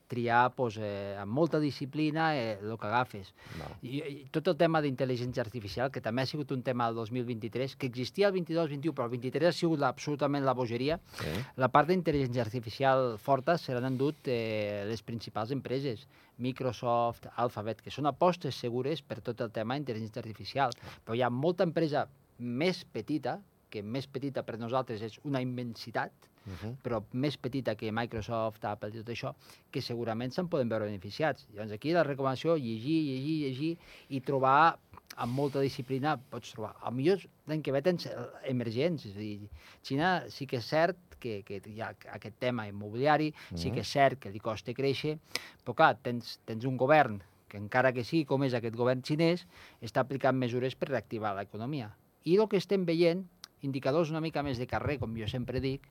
triar 0.08 0.52
pues, 0.54 0.76
eh, 0.78 1.16
amb 1.18 1.32
molta 1.32 1.58
disciplina 1.61 2.34
eh, 2.37 2.58
el 2.61 2.76
que 2.78 2.87
agafes. 2.87 3.32
Val. 3.58 3.76
I, 3.82 4.00
I 4.02 4.26
tot 4.34 4.49
el 4.52 4.56
tema 4.61 4.82
d'intel·ligència 4.84 5.40
artificial, 5.42 5.90
que 5.90 6.02
també 6.04 6.23
ha 6.23 6.28
sigut 6.30 6.52
un 6.52 6.62
tema 6.62 6.87
del 6.90 6.99
2023, 7.00 7.76
que 7.76 7.88
existia 7.88 8.28
el 8.28 8.34
22-21, 8.37 8.92
però 8.92 9.06
el 9.08 9.14
23 9.16 9.49
ha 9.49 9.54
sigut 9.56 9.80
la, 9.80 9.88
absolutament 9.94 10.44
la 10.44 10.54
bogeria, 10.54 11.00
Sí. 11.14 11.30
la 11.56 11.68
part 11.73 11.88
d'intel·ligència 11.88 12.42
artificial 12.44 13.16
forta 13.18 13.56
se 13.58 13.73
l'han 13.75 13.88
endut 13.92 14.28
eh, 14.28 14.84
les 14.88 15.02
principals 15.02 15.50
empreses, 15.54 16.06
Microsoft, 16.38 17.26
Alphabet, 17.37 17.80
que 17.80 17.92
són 17.94 18.06
apostes 18.11 18.56
segures 18.61 19.00
per 19.02 19.20
tot 19.25 19.40
el 19.40 19.50
tema 19.54 19.76
d'intel·ligència 19.78 20.20
artificial. 20.23 20.75
Però 21.04 21.16
hi 21.16 21.23
ha 21.23 21.30
molta 21.30 21.64
empresa 21.64 22.06
més 22.38 22.84
petita, 22.84 23.38
que 23.70 23.82
més 23.82 24.06
petita 24.06 24.42
per 24.46 24.58
nosaltres 24.61 25.02
és 25.02 25.18
una 25.25 25.40
immensitat, 25.42 26.12
Uh 26.44 26.52
-huh. 26.52 26.76
però 26.82 27.02
més 27.12 27.38
petita 27.38 27.74
que 27.74 27.90
Microsoft, 27.90 28.64
Apple 28.64 28.90
i 28.90 28.98
tot 29.00 29.08
això, 29.08 29.34
que 29.70 29.80
segurament 29.80 30.30
se'n 30.30 30.48
poden 30.48 30.68
veure 30.68 30.84
beneficiats. 30.84 31.46
Llavors 31.54 31.72
aquí 31.72 31.92
la 31.92 32.02
recomanació, 32.04 32.56
llegir, 32.56 33.00
llegir, 33.02 33.36
llegir 33.46 33.78
i 34.08 34.20
trobar 34.20 34.78
amb 35.16 35.32
molta 35.32 35.60
disciplina 35.60 36.16
pots 36.30 36.52
trobar. 36.52 36.74
A 36.82 36.90
millor 36.90 37.22
l'any 37.46 37.62
que 37.62 37.72
ve 37.72 37.82
tens 37.82 38.08
emergents, 38.50 39.06
és 39.06 39.16
a 39.16 39.18
dir, 39.18 39.48
Xina 39.82 40.28
sí 40.28 40.46
que 40.46 40.58
és 40.58 40.68
cert 40.68 40.96
que, 41.20 41.42
que 41.46 41.60
hi 41.70 41.80
ha 41.80 41.92
aquest 42.16 42.38
tema 42.38 42.66
immobiliari, 42.68 43.30
mm 43.30 43.54
-hmm. 43.54 43.58
sí 43.58 43.70
que 43.70 43.80
és 43.80 43.88
cert 43.88 44.18
que 44.20 44.30
li 44.30 44.40
costa 44.40 44.74
créixer, 44.74 45.18
però 45.64 45.74
clar, 45.74 45.98
tens, 46.02 46.40
tens 46.44 46.64
un 46.64 46.76
govern 46.76 47.22
que 47.48 47.58
encara 47.58 47.92
que 47.92 48.04
sigui 48.04 48.24
com 48.24 48.42
és 48.42 48.54
aquest 48.54 48.76
govern 48.76 49.02
xinès, 49.02 49.46
està 49.80 50.00
aplicant 50.00 50.36
mesures 50.36 50.74
per 50.74 50.88
reactivar 50.88 51.34
l'economia. 51.36 51.94
I 52.24 52.36
el 52.36 52.48
que 52.48 52.56
estem 52.56 52.84
veient, 52.84 53.28
indicadors 53.62 54.10
una 54.10 54.20
mica 54.20 54.42
més 54.42 54.58
de 54.58 54.66
carrer, 54.66 54.98
com 54.98 55.14
jo 55.16 55.28
sempre 55.28 55.60
dic, 55.60 55.86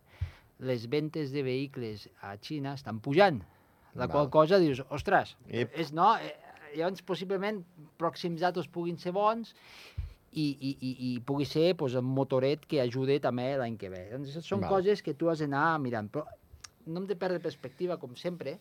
les 0.60 0.88
ventes 0.90 1.32
de 1.34 1.44
vehicles 1.44 2.08
a 2.22 2.36
Xina 2.38 2.76
estan 2.78 3.00
pujant, 3.00 3.42
la 3.94 4.08
Val. 4.08 4.12
qual 4.12 4.30
cosa 4.30 4.60
dius, 4.60 4.84
ostres, 4.90 5.36
Ep. 5.50 5.74
és 5.78 5.94
no, 5.94 6.16
eh, 6.18 6.34
llavors 6.76 7.02
possiblement 7.06 7.64
pròxims 8.00 8.42
datos 8.42 8.68
puguin 8.68 8.98
ser 8.98 9.14
bons 9.14 9.54
i, 10.32 10.46
i, 10.46 10.72
i, 10.80 10.92
i 11.10 11.20
pugui 11.22 11.46
ser 11.46 11.76
pues, 11.78 11.96
un 11.96 12.06
motoret 12.06 12.66
que 12.66 12.82
ajude 12.82 13.20
també 13.22 13.52
l'any 13.58 13.78
que 13.78 13.92
ve. 13.94 14.08
Doncs 14.12 14.40
són 14.42 14.64
Val. 14.64 14.78
coses 14.78 15.04
que 15.06 15.14
tu 15.14 15.30
has 15.30 15.44
d'anar 15.44 15.78
mirant, 15.80 16.10
però 16.10 16.26
no 16.86 17.00
hem 17.02 17.08
de 17.08 17.16
perdre 17.16 17.40
perspectiva, 17.40 17.98
com 18.02 18.16
sempre, 18.20 18.58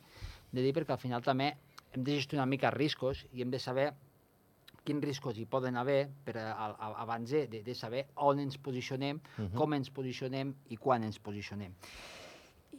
de 0.52 0.62
dir 0.62 0.75
perquè 0.76 0.94
al 0.94 1.00
final 1.00 1.25
també 1.25 1.54
hem 1.92 2.04
de 2.04 2.16
gestionar 2.16 2.44
una 2.44 2.52
mica 2.52 2.70
riscos 2.70 3.26
i 3.32 3.42
hem 3.42 3.50
de 3.50 3.61
saber 3.61 3.92
quins 4.84 5.04
riscos 5.04 5.38
hi 5.38 5.46
poden 5.46 5.76
haver 5.76 6.08
per 6.24 6.36
a, 6.42 6.52
a, 6.52 6.92
abans 7.02 7.30
de, 7.30 7.46
de, 7.62 7.74
saber 7.74 8.06
on 8.16 8.40
ens 8.42 8.58
posicionem, 8.58 9.20
uh 9.38 9.44
-huh. 9.44 9.54
com 9.54 9.74
ens 9.74 9.90
posicionem 9.90 10.54
i 10.68 10.76
quan 10.76 11.04
ens 11.04 11.18
posicionem. 11.18 11.74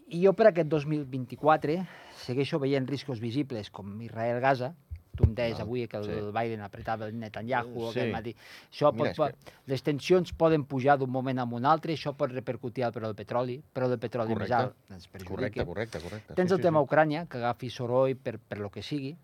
I 0.08 0.26
jo 0.26 0.34
per 0.34 0.48
aquest 0.48 0.68
2024 0.68 1.86
segueixo 2.16 2.60
veient 2.60 2.90
riscos 2.90 3.20
visibles 3.20 3.70
com 3.70 4.02
Israel-Gaza, 4.02 4.76
tu 5.16 5.24
em 5.28 5.34
deies 5.34 5.58
Val, 5.58 5.68
avui 5.68 5.88
que 5.88 5.98
el 5.98 6.04
sí. 6.04 6.20
Biden 6.34 6.62
apretava 6.62 7.06
el 7.08 7.18
Netanyahu 7.20 7.92
Sí. 7.92 8.00
aquest 8.00 8.12
matí. 8.12 8.36
Això 8.72 8.92
pot, 8.92 9.08
Mira, 9.08 9.14
pot, 9.14 9.52
les 9.68 9.84
tensions 9.84 10.34
poden 10.34 10.66
pujar 10.66 10.98
d'un 10.98 11.10
moment 11.10 11.40
a 11.40 11.44
un 11.44 11.66
altre, 11.66 11.94
això 11.94 12.16
pot 12.18 12.32
repercutir 12.32 12.84
al 12.84 12.92
preu 12.92 13.06
del 13.12 13.16
petroli, 13.16 13.62
preu 13.74 13.90
del 13.90 14.00
petroli 14.00 14.34
Correcte. 14.34 14.56
més 14.56 14.60
alt, 14.60 14.76
ens 14.90 15.08
perjudica. 15.08 15.36
Correcte, 15.36 15.66
correcte, 15.66 16.00
correcte. 16.00 16.34
Tens 16.34 16.50
sí, 16.50 16.54
el 16.54 16.60
sí, 16.60 16.64
tema 16.64 16.80
sí. 16.80 16.88
Ucrània, 16.90 17.28
que 17.28 17.38
agafi 17.38 17.70
soroll 17.70 18.16
per, 18.16 18.40
per 18.40 18.58
lo 18.58 18.72
que 18.72 18.82
sigui. 18.82 19.16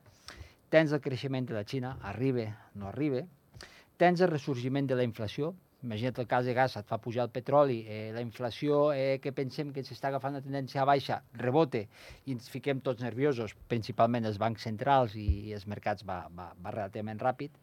Tens 0.70 0.92
el 0.94 1.02
creixement 1.02 1.48
de 1.50 1.56
la 1.56 1.64
Xina, 1.66 1.96
arriba, 2.06 2.46
no 2.76 2.92
arriba. 2.92 3.24
Tens 3.98 4.22
el 4.22 4.30
ressorgiment 4.30 4.86
de 4.90 4.98
la 5.00 5.06
inflació. 5.08 5.56
Imagina't 5.82 6.20
el 6.22 6.28
cas 6.30 6.46
de 6.46 6.54
gas, 6.54 6.76
et 6.78 6.86
fa 6.86 7.00
pujar 7.02 7.24
el 7.24 7.32
petroli, 7.34 7.80
eh, 7.88 8.12
la 8.14 8.22
inflació 8.22 8.92
eh, 8.92 9.18
que 9.24 9.32
pensem 9.34 9.72
que 9.74 9.82
s'està 9.88 10.10
agafant 10.12 10.36
una 10.36 10.44
tendència 10.44 10.84
a 10.84 10.86
baixa, 10.86 11.22
rebote, 11.40 11.86
i 12.28 12.36
ens 12.36 12.52
fiquem 12.52 12.84
tots 12.86 13.02
nerviosos, 13.02 13.56
principalment 13.72 14.28
els 14.28 14.38
bancs 14.38 14.68
centrals 14.68 15.16
i, 15.16 15.26
i 15.50 15.56
els 15.56 15.66
mercats 15.72 16.06
va, 16.06 16.20
va, 16.36 16.52
va 16.60 16.76
relativament 16.76 17.24
ràpid. 17.24 17.56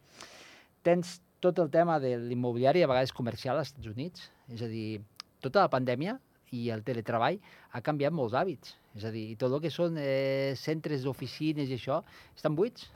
Tens 0.83 1.19
tot 1.39 1.61
el 1.61 1.69
tema 1.71 1.99
de 2.03 2.15
l'immobiliari, 2.17 2.81
a 2.83 2.89
vegades 2.89 3.13
comercial 3.13 3.61
als 3.61 3.69
Estats 3.69 3.93
Units, 3.93 4.31
és 4.49 4.65
a 4.65 4.71
dir, 4.73 4.99
tota 5.39 5.63
la 5.63 5.71
pandèmia 5.71 6.17
i 6.57 6.67
el 6.73 6.83
teletreball 6.87 7.37
ha 7.71 7.85
canviat 7.85 8.15
molts 8.17 8.35
hàbits. 8.35 8.73
És 8.97 9.05
a 9.05 9.13
dir, 9.13 9.29
tot 9.37 9.53
el 9.53 9.61
que 9.61 9.71
són 9.71 10.01
eh, 10.01 10.57
centres 10.57 11.05
d'oficines 11.05 11.69
i 11.69 11.77
això, 11.77 12.01
estan 12.35 12.57
buits. 12.57 12.89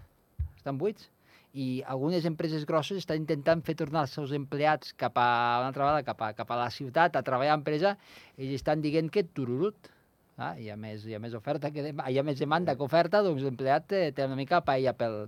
Estan 0.61 0.77
buits. 0.77 1.09
I 1.51 1.81
algunes 1.91 2.23
empreses 2.29 2.63
grosses 2.69 3.01
estan 3.01 3.23
intentant 3.23 3.63
fer 3.67 3.73
tornar 3.79 4.05
els 4.05 4.13
seus 4.15 4.31
empleats 4.37 4.93
cap 5.01 5.17
a 5.19 5.25
una 5.59 5.71
altra 5.71 5.87
vegada, 5.87 6.05
cap 6.07 6.21
a, 6.23 6.29
cap 6.37 6.53
a 6.53 6.59
la 6.61 6.69
ciutat, 6.71 7.17
a 7.17 7.25
treballar 7.27 7.57
a 7.57 7.59
empresa, 7.59 7.95
i 8.37 8.45
ells 8.45 8.61
estan 8.61 8.85
dient 8.85 9.09
que 9.11 9.25
tururut. 9.25 9.89
Ah, 10.37 10.53
hi, 10.55 10.69
ha 10.71 10.77
més, 10.79 11.03
hi 11.05 11.17
ha 11.17 11.19
més 11.19 11.35
oferta 11.37 11.73
que 11.73 11.83
de, 11.89 11.91
hi 11.91 12.21
ha 12.21 12.23
més 12.23 12.39
demanda 12.39 12.77
que 12.77 12.87
oferta, 12.87 13.19
doncs 13.25 13.43
l'empleat 13.43 13.89
té, 13.91 14.05
té 14.15 14.29
una 14.29 14.39
mica 14.39 14.61
paella 14.65 14.95
pel, 14.97 15.19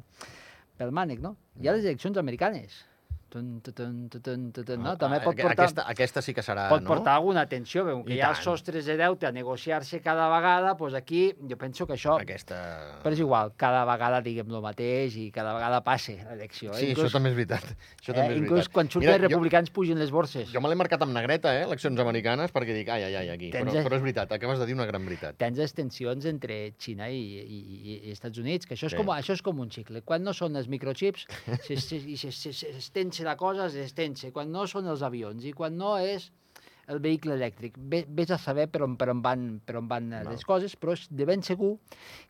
pel 0.79 0.95
mànec, 0.95 1.19
no? 1.25 1.35
Hi 1.59 1.67
ha 1.67 1.75
les 1.75 1.89
eleccions 1.89 2.21
americanes. 2.21 2.79
Tun, 3.33 3.61
tutun, 3.65 4.09
tutun, 4.13 4.51
tutun, 4.53 4.83
no? 4.85 4.91
També 5.01 5.17
pot 5.23 5.33
Ah, 5.33 5.41
portar 5.47 5.63
Aquesta, 5.65 5.83
aquesta 5.89 6.21
sí 6.21 6.35
que 6.37 6.43
serà, 6.45 6.67
pot 6.69 6.83
no? 6.83 6.87
portar 6.91 7.15
alguna 7.17 7.41
atenció, 7.47 7.81
veu 7.87 8.03
que 8.05 8.13
I 8.13 8.17
hi 8.19 8.21
ha 8.21 8.27
tant. 8.35 8.43
sostres 8.45 8.85
de 8.85 8.93
deute 8.99 9.25
a 9.25 9.31
negociar-se 9.33 10.01
cada 10.05 10.27
vegada, 10.29 10.75
doncs 10.77 10.93
aquí 10.99 11.23
jo 11.49 11.57
penso 11.57 11.87
que 11.89 11.95
això... 11.97 12.19
Aquesta... 12.21 12.59
Però 13.01 13.11
és 13.15 13.23
igual, 13.23 13.55
cada 13.57 13.81
vegada 13.89 14.19
diguem 14.21 14.53
el 14.53 14.61
mateix 14.61 15.15
i 15.17 15.31
cada 15.33 15.55
vegada 15.57 15.79
passe 15.81 16.19
l'elecció. 16.29 16.75
Sí, 16.77 16.91
inclús, 16.91 17.07
això 17.09 17.17
també 17.17 17.31
és 17.31 17.35
veritat. 17.39 17.65
Això 18.03 18.13
eh, 18.13 18.17
també 18.19 18.35
és 18.35 18.41
inclús 18.43 18.59
veritat. 18.59 18.73
quan 18.77 18.91
surten 18.93 19.07
Mira, 19.09 19.15
els 19.17 19.25
republicans 19.31 19.73
pugen 19.79 19.97
les 20.03 20.11
borses. 20.13 20.45
Jo, 20.51 20.59
jo 20.59 20.61
me 20.61 20.69
l'he 20.69 20.77
marcat 20.83 21.01
amb 21.01 21.17
negreta, 21.17 21.55
eh, 21.57 21.63
eleccions 21.65 21.99
americanes, 22.05 22.53
perquè 22.53 22.77
dic, 22.77 22.93
ai, 22.93 23.01
ai, 23.09 23.15
ai, 23.23 23.29
aquí. 23.33 23.49
Tens- 23.49 23.73
Però, 23.73 23.81
però 23.89 23.97
és 23.97 24.05
veritat, 24.05 24.31
acabes 24.37 24.61
de 24.61 24.69
dir 24.69 24.77
una 24.77 24.85
gran 24.85 25.01
veritat. 25.09 25.39
Tens 25.41 25.57
les 25.57 25.73
tensions 25.73 26.29
entre 26.29 26.75
Xina 26.77 27.09
i, 27.09 27.17
i, 27.41 27.59
i, 27.81 27.97
i 28.09 28.11
Estats 28.13 28.37
Units, 28.37 28.69
que 28.69 28.77
això 28.77 28.85
és, 28.85 28.93
Sí. 28.93 29.01
com, 29.01 29.09
això 29.09 29.33
és 29.33 29.41
com 29.41 29.57
un 29.59 29.71
xicle. 29.73 30.03
Quan 30.05 30.21
no 30.21 30.33
són 30.37 30.53
els 30.55 30.69
microchips, 30.69 31.25
se- 31.65 32.81
se- 33.23 33.31
i 33.31 33.69
se- 33.69 33.73
se- 33.73 33.77
se- 33.77 33.83
s'estense 33.83 34.03
la 34.03 34.17
cosa, 34.17 34.25
s'estense. 34.25 34.31
Quan 34.31 34.51
no 34.51 34.67
són 34.67 34.87
els 34.87 35.01
avions 35.01 35.43
i 35.45 35.53
quan 35.53 35.77
no 35.77 35.97
és 35.97 36.31
el 36.87 36.99
vehicle 36.99 37.33
elèctric. 37.35 37.73
Ve- 37.77 38.05
Ves 38.09 38.31
a 38.31 38.37
saber 38.37 38.67
per 38.69 38.81
on, 38.83 38.97
per 38.97 39.09
on 39.09 39.21
van, 39.21 39.61
per 39.65 39.77
on 39.77 39.87
van 39.87 40.11
eh, 40.13 40.23
Val. 40.23 40.33
les 40.33 40.43
coses, 40.45 40.75
però 40.79 40.91
és 40.93 41.07
de 41.09 41.25
ben 41.25 41.41
segur 41.41 41.79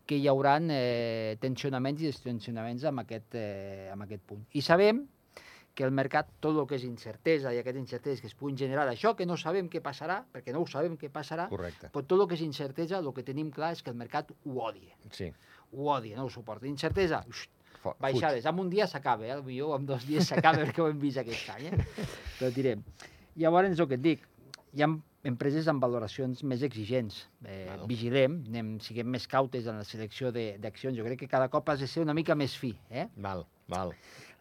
que 0.06 0.14
hi 0.16 0.26
haurà 0.28 0.60
eh, 0.70 1.36
tensionaments 1.40 2.00
i 2.02 2.06
destensionaments 2.06 2.84
amb 2.84 3.00
aquest, 3.00 3.34
eh, 3.34 3.90
amb 3.92 4.02
aquest 4.02 4.22
punt. 4.22 4.46
I 4.52 4.60
sabem 4.62 5.08
que 5.74 5.82
el 5.82 5.90
mercat, 5.90 6.28
tot 6.38 6.56
el 6.56 6.66
que 6.68 6.76
és 6.76 6.84
incertesa 6.84 7.52
i 7.52 7.58
aquestes 7.58 7.80
incerteses 7.80 8.20
que 8.20 8.28
es 8.28 8.34
puguin 8.34 8.56
generar 8.56 8.86
d'això, 8.86 9.16
que 9.16 9.26
no 9.26 9.36
sabem 9.36 9.68
què 9.68 9.80
passarà, 9.82 10.24
perquè 10.32 10.52
no 10.52 10.60
ho 10.62 10.66
sabem 10.66 10.96
què 10.96 11.10
passarà, 11.10 11.48
Correcte. 11.48 11.90
però 11.90 12.06
tot 12.06 12.20
el 12.20 12.28
que 12.28 12.34
és 12.34 12.40
incertesa, 12.42 12.98
el 12.98 13.12
que 13.12 13.24
tenim 13.24 13.50
clar 13.50 13.72
és 13.72 13.82
que 13.82 13.90
el 13.90 13.96
mercat 13.96 14.30
ho 14.44 14.60
odia. 14.62 14.94
Sí. 15.10 15.32
Ho 15.72 15.90
odia, 15.90 16.14
no 16.16 16.26
ho 16.26 16.30
suporta. 16.30 16.66
Incertesa, 16.68 17.24
baixades. 18.00 18.46
En 18.46 18.58
un 18.60 18.70
dia 18.70 18.86
s'acaba, 18.90 19.26
eh? 19.26 19.36
Potser 19.42 19.74
en 19.76 19.86
dos 19.86 20.06
dies 20.08 20.26
s'acaba 20.30 20.64
perquè 20.64 20.82
ho 20.84 20.88
hem 20.90 21.00
vist 21.02 21.18
aquest 21.22 21.50
any, 21.54 21.66
eh? 21.72 22.06
Però 22.38 22.50
direm. 22.54 22.82
Llavors, 23.36 23.78
el 23.78 23.88
que 23.90 23.98
et 23.98 24.02
dic, 24.04 24.26
hi 24.74 24.82
ha 24.84 24.88
empreses 25.24 25.66
amb 25.72 25.80
valoracions 25.82 26.42
més 26.44 26.62
exigents. 26.62 27.22
Eh, 27.46 27.64
Val. 27.70 27.86
vigilem, 27.88 28.42
anem, 28.50 28.74
siguem 28.84 29.08
més 29.08 29.26
cautes 29.26 29.66
en 29.66 29.78
la 29.80 29.84
selecció 29.88 30.30
de- 30.32 30.58
d'accions. 30.60 30.96
Jo 30.98 31.04
crec 31.06 31.18
que 31.24 31.28
cada 31.28 31.48
cop 31.48 31.68
has 31.72 31.80
de 31.80 31.86
ser 31.88 32.02
una 32.04 32.14
mica 32.14 32.34
més 32.34 32.56
fi. 32.56 32.74
Eh? 32.90 33.06
Val, 33.16 33.46
val. 33.68 33.94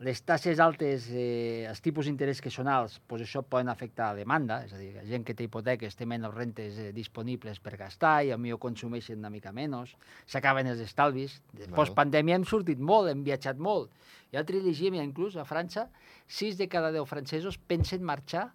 Les 0.04 0.20
tasses 0.28 0.60
altes, 0.60 1.06
eh, 1.16 1.64
els 1.70 1.80
tipus 1.80 2.06
d'interès 2.10 2.42
que 2.44 2.52
són 2.52 2.68
alts, 2.68 2.98
doncs 3.08 3.24
això 3.24 3.40
poden 3.48 3.70
afectar 3.72 4.10
la 4.12 4.18
demanda, 4.20 4.58
és 4.66 4.74
a 4.76 4.78
dir, 4.82 4.90
la 4.98 5.04
gent 5.08 5.24
que 5.24 5.34
té 5.38 5.46
hipoteques 5.48 5.96
té 5.96 6.06
menys 6.10 6.28
rentes 6.34 6.78
eh, 6.82 6.90
disponibles 6.92 7.62
per 7.64 7.78
gastar 7.80 8.18
i 8.28 8.34
potser 8.36 8.58
consumeixen 8.60 9.22
una 9.22 9.30
mica 9.32 9.54
menys, 9.56 9.94
s'acaben 10.28 10.68
els 10.68 10.82
estalvis. 10.84 11.38
Val. 11.54 11.72
Post-pandèmia 11.78 12.36
hem 12.36 12.44
sortit 12.44 12.80
molt, 12.84 13.10
hem 13.14 13.24
viatjat 13.24 13.58
molt. 13.58 13.92
I 14.34 14.36
l'altre 14.36 14.60
dia 14.60 14.68
llegíem, 14.72 14.98
inclús 15.06 15.38
a 15.38 15.46
França, 15.46 15.88
6 16.28 16.58
de 16.60 16.68
cada 16.68 16.92
10 16.92 17.08
francesos 17.08 17.58
pensen 17.58 18.04
marxar 18.04 18.50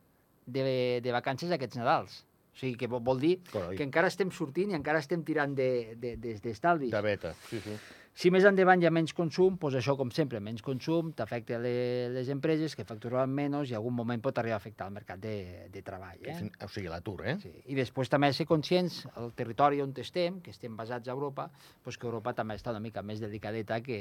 de, 0.45 1.00
de 1.00 1.12
vacances 1.12 1.50
aquests 1.55 1.76
Nadals. 1.81 2.25
O 2.52 2.59
sigui, 2.59 2.75
que 2.76 2.88
vol- 2.90 3.00
dir 3.23 3.38
Coi. 3.52 3.76
que 3.78 3.85
encara 3.87 4.09
estem 4.11 4.33
sortint 4.35 4.73
i 4.73 4.75
encara 4.75 4.99
estem 4.99 5.23
tirant 5.25 5.55
de- 5.55 5.95
de- 5.97 6.17
de- 6.19 6.35
d'estalvis. 6.43 6.90
De 6.90 7.00
beta. 7.00 7.33
Sí, 7.49 7.61
sí. 7.62 7.76
Si 8.18 8.32
més 8.34 8.42
endavant 8.48 8.80
hi 8.82 8.87
ha 8.88 8.90
menys 8.90 9.12
consum, 9.14 9.54
doncs 9.62 9.76
això, 9.78 9.92
com 9.94 10.08
sempre, 10.10 10.40
menys 10.42 10.62
consum, 10.66 11.12
t'afecta 11.14 11.54
le, 11.62 11.70
les 12.10 12.26
empreses 12.34 12.72
que 12.75 12.82
facturaven 12.87 13.30
menys 13.30 13.70
i 13.70 13.76
en 13.76 13.78
algun 13.78 13.94
moment 13.94 14.22
pot 14.25 14.40
arribar 14.40 14.56
a 14.56 14.58
afectar 14.58 14.88
el 14.90 14.96
mercat 14.96 15.20
de, 15.22 15.34
de 15.70 15.82
treball. 15.87 16.18
Eh? 16.25 16.34
Fin- 16.34 16.50
O 16.66 16.66
sigui, 16.66 16.90
l'atur, 16.90 17.22
eh? 17.30 17.37
Sí. 17.38 17.52
I 17.70 17.76
després 17.78 18.10
també 18.10 18.32
ser 18.34 18.48
conscients, 18.50 19.04
el 19.22 19.30
territori 19.38 19.78
on 19.84 19.92
estem, 20.02 20.40
que 20.42 20.50
estem 20.50 20.75
basats 20.75 21.06
a 21.06 21.14
Europa, 21.14 21.46
doncs 21.84 21.94
que 22.00 22.08
Europa 22.10 22.32
també 22.40 22.56
està 22.58 22.75
una 22.75 22.82
mica 22.82 23.04
més 23.06 23.22
delicadeta 23.22 23.78
que, 23.87 24.00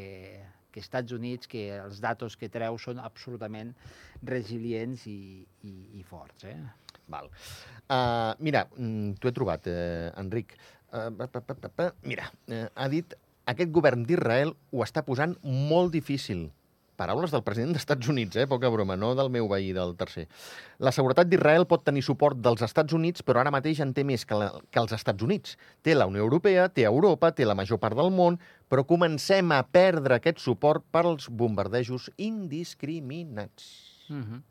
que 0.74 0.82
Estats 0.82 1.14
Units, 1.14 1.46
que 1.46 1.68
els 1.78 2.02
datos 2.02 2.40
que 2.42 2.50
treu 2.50 2.82
són 2.82 2.98
absolutament 2.98 3.76
resilients 4.26 5.06
i, 5.14 5.46
i, 5.62 5.76
i 6.02 6.04
forts. 6.10 6.50
Eh? 6.50 6.58
Val. 7.06 7.30
Uh, 7.86 8.34
mira, 8.42 8.66
mm, 8.74 9.14
t'ho 9.22 9.30
he 9.30 9.38
trobat, 9.38 9.70
eh, 9.70 10.10
Enric. 10.18 10.58
Uh, 10.90 11.12
pa, 11.22 11.30
pa, 11.30 11.46
pa, 11.54 11.70
pa. 11.70 11.90
Mira, 12.10 12.26
eh, 12.50 12.66
ha 12.74 12.90
dit 12.90 13.14
aquest 13.48 13.72
govern 13.74 14.06
d'Israel 14.08 14.54
ho 14.72 14.86
està 14.86 15.04
posant 15.08 15.38
molt 15.44 15.94
difícil. 15.96 16.50
Paraules 16.98 17.30
del 17.30 17.44
president 17.46 17.76
dels 17.76 17.84
Estats 17.84 18.10
Units, 18.10 18.40
eh? 18.42 18.48
Poca 18.50 18.72
broma, 18.74 18.96
no 18.98 19.12
del 19.16 19.30
meu 19.30 19.46
veí 19.52 19.70
del 19.74 19.94
tercer. 20.00 20.24
La 20.82 20.90
seguretat 20.96 21.30
d'Israel 21.30 21.68
pot 21.70 21.84
tenir 21.86 22.02
suport 22.02 22.40
dels 22.42 22.64
Estats 22.66 22.96
Units, 22.98 23.22
però 23.22 23.44
ara 23.44 23.54
mateix 23.54 23.84
en 23.86 23.92
té 23.94 24.02
més 24.08 24.26
que, 24.26 24.34
la, 24.42 24.48
que 24.74 24.82
els 24.82 24.96
Estats 24.98 25.22
Units. 25.24 25.60
Té 25.86 25.94
la 25.94 26.08
Unió 26.10 26.26
Europea, 26.26 26.66
té 26.74 26.88
Europa, 26.90 27.30
té 27.38 27.46
la 27.46 27.56
major 27.58 27.78
part 27.84 27.96
del 28.00 28.10
món, 28.10 28.40
però 28.68 28.82
comencem 28.90 29.54
a 29.54 29.62
perdre 29.62 30.18
aquest 30.18 30.42
suport 30.42 30.88
pels 30.92 31.30
bombardejos 31.30 32.10
indiscriminats. 32.18 33.70
Uh 34.10 34.24
-huh. 34.24 34.42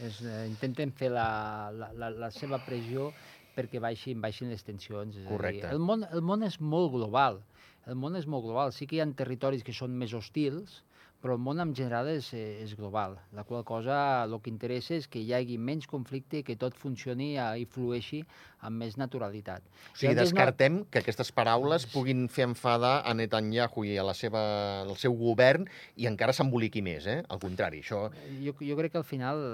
és, 0.00 0.20
eh, 0.22 0.46
intenten 0.48 0.90
fer 0.92 1.10
la, 1.10 1.70
la, 1.70 1.92
la, 1.92 2.10
la 2.10 2.30
seva 2.30 2.58
pressió 2.58 3.12
perquè 3.54 3.80
baixin, 3.80 4.20
baixin 4.20 4.50
les 4.50 4.64
tensions. 4.64 5.16
És 5.16 5.26
a 5.26 5.28
dir, 5.28 5.36
Correcte. 5.36 5.70
el, 5.70 5.78
món, 5.78 6.04
el 6.10 6.22
món 6.22 6.42
és 6.42 6.60
molt 6.60 6.92
global. 6.92 7.40
El 7.88 7.96
món 7.96 8.16
és 8.18 8.26
molt 8.28 8.44
global. 8.44 8.74
Sí 8.76 8.86
que 8.88 8.98
hi 8.98 9.00
ha 9.02 9.08
territoris 9.20 9.64
que 9.64 9.74
són 9.76 9.94
més 10.00 10.12
hostils, 10.16 10.82
però 11.22 11.34
el 11.34 11.42
món 11.42 11.62
en 11.62 11.72
general 11.74 12.08
és, 12.12 12.28
eh, 12.36 12.62
és 12.64 12.74
global, 12.78 13.16
la 13.34 13.44
qual 13.48 13.64
cosa 13.70 13.96
el 14.24 14.36
que 14.42 14.52
interessa 14.52 14.94
és 14.94 15.08
que 15.10 15.22
hi 15.24 15.32
hagi 15.34 15.56
menys 15.70 15.88
conflicte 15.90 16.38
i 16.38 16.44
que 16.46 16.58
tot 16.64 16.76
funcioni 16.82 17.30
eh, 17.36 17.46
i 17.62 17.66
flueixi 17.76 18.20
amb 18.60 18.82
més 18.82 18.96
naturalitat. 18.98 19.62
O 19.92 19.96
sigui, 19.96 20.12
I 20.12 20.18
descartem 20.18 20.80
no... 20.80 20.86
que 20.90 21.02
aquestes 21.02 21.30
paraules 21.34 21.86
puguin 21.92 22.26
fer 22.32 22.48
enfadar 22.48 23.02
a 23.06 23.14
Netanyahu 23.14 23.84
i 23.86 23.96
a 23.98 24.06
la 24.06 24.14
seva, 24.18 24.42
al 24.82 24.96
seu 25.00 25.14
govern 25.18 25.68
i 25.96 26.08
encara 26.10 26.34
s'emboliqui 26.34 26.82
més, 26.82 27.06
eh? 27.06 27.20
Al 27.28 27.42
contrari, 27.42 27.82
això... 27.84 28.06
jo, 28.42 28.56
jo 28.58 28.78
crec 28.80 28.96
que 28.96 29.02
al 29.02 29.06
final 29.06 29.44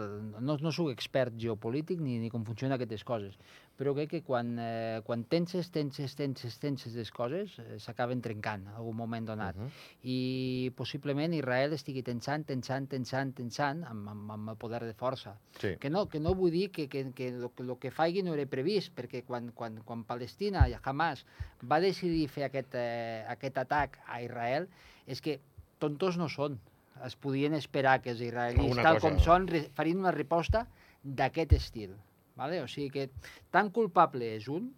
no, 0.40 0.56
no 0.56 0.73
sóc 0.73 0.90
expert 0.92 1.37
geopolític 1.40 2.00
ni, 2.00 2.18
ni 2.23 2.32
com 2.32 2.46
funcionen 2.46 2.76
aquestes 2.78 3.04
coses, 3.04 3.37
però 3.76 3.94
crec 3.96 4.11
que 4.12 4.23
quan, 4.23 4.54
eh, 4.62 5.00
quan 5.06 5.25
tenses, 5.30 5.70
tenses, 5.75 6.14
tenses, 6.14 6.58
tenses 6.62 6.94
les 6.94 7.11
coses, 7.11 7.58
eh, 7.58 7.78
s'acaben 7.82 8.23
trencant 8.23 8.68
en 8.68 8.78
algun 8.78 8.96
moment 8.96 9.26
donat. 9.26 9.56
Uh 9.56 9.62
-huh. 9.62 9.70
I 10.02 10.73
possiblement 10.76 11.34
Israel 11.34 11.73
estigui 11.73 12.02
tensant, 12.02 12.46
tensant, 12.46 12.88
tensant, 12.88 13.34
tensant 13.34 13.84
amb, 13.84 14.08
amb, 14.08 14.30
amb 14.30 14.50
el 14.50 14.56
poder 14.56 14.84
de 14.84 14.94
força. 14.94 15.34
Sí. 15.58 15.76
Que 15.80 15.90
no, 15.90 16.08
que 16.08 16.20
no 16.20 16.34
vull 16.34 16.50
dir 16.50 16.70
que, 16.70 16.88
que, 16.88 17.12
que 17.12 17.28
el, 17.28 17.50
que, 17.54 17.64
lo 17.64 17.78
que 17.78 17.90
faci 17.90 18.23
no 18.23 18.34
era 18.34 18.46
previst, 18.46 18.93
perquè 18.96 19.24
quan, 19.26 19.50
quan, 19.56 19.80
quan 19.86 20.04
Palestina 20.08 20.66
i 20.70 20.76
Hamas 20.80 21.24
va 21.70 21.80
decidir 21.82 22.28
fer 22.32 22.46
aquest, 22.48 22.76
eh, 22.78 23.24
aquest 23.34 23.58
atac 23.64 23.98
a 24.06 24.20
Israel, 24.22 24.68
és 25.06 25.20
que 25.20 25.38
tontos 25.82 26.18
no 26.20 26.30
són. 26.32 26.58
Es 27.04 27.16
podien 27.18 27.54
esperar 27.58 27.98
que 28.02 28.12
els 28.14 28.22
israelis, 28.22 28.60
Alguna 28.62 28.86
tal 28.86 29.00
cosa. 29.00 29.08
com 29.08 29.18
són, 29.22 29.48
farien 29.74 29.98
una 29.98 30.14
resposta 30.14 30.66
d'aquest 31.02 31.52
estil. 31.58 31.96
Vale? 32.38 32.62
O 32.62 32.68
sigui 32.70 32.90
que 32.90 33.08
tan 33.54 33.70
culpable 33.74 34.32
és 34.36 34.48
un 34.50 34.72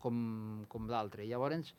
com, 0.00 0.64
com 0.68 0.88
l'altre. 0.88 1.26
Llavors, 1.28 1.74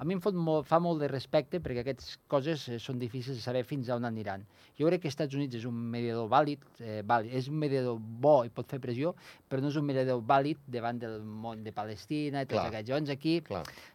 a 0.00 0.04
mi 0.04 0.14
em 0.16 0.20
fot 0.24 0.32
molt, 0.32 0.64
fa 0.64 0.78
molt 0.80 1.02
de 1.02 1.08
respecte 1.12 1.58
perquè 1.60 1.82
aquestes 1.82 2.14
coses 2.32 2.62
eh, 2.72 2.78
són 2.80 2.96
difícils 2.98 3.36
de 3.36 3.42
saber 3.44 3.60
fins 3.68 3.90
a 3.90 3.98
on 4.00 4.08
aniran. 4.08 4.46
Jo 4.78 4.88
crec 4.88 5.02
que 5.02 5.10
els 5.10 5.12
Estats 5.12 5.36
Units 5.36 5.58
és 5.58 5.66
un 5.68 5.76
mediador 5.92 6.30
vàlid, 6.32 6.62
eh, 6.80 7.02
vàlid, 7.04 7.34
és 7.36 7.50
un 7.52 7.58
mediador 7.60 7.98
bo 8.00 8.38
i 8.48 8.52
pot 8.54 8.72
fer 8.72 8.80
pressió, 8.80 9.12
però 9.50 9.60
no 9.60 9.68
és 9.68 9.76
un 9.76 9.84
mediador 9.84 10.22
vàlid 10.24 10.62
davant 10.72 11.02
del 11.02 11.20
món 11.20 11.60
de 11.66 11.74
Palestina 11.76 12.46
i 12.46 12.48
tots 12.48 12.62
Clar. 12.62 12.70
aquests. 12.70 12.88
Llavors 12.88 13.12
aquí 13.12 13.36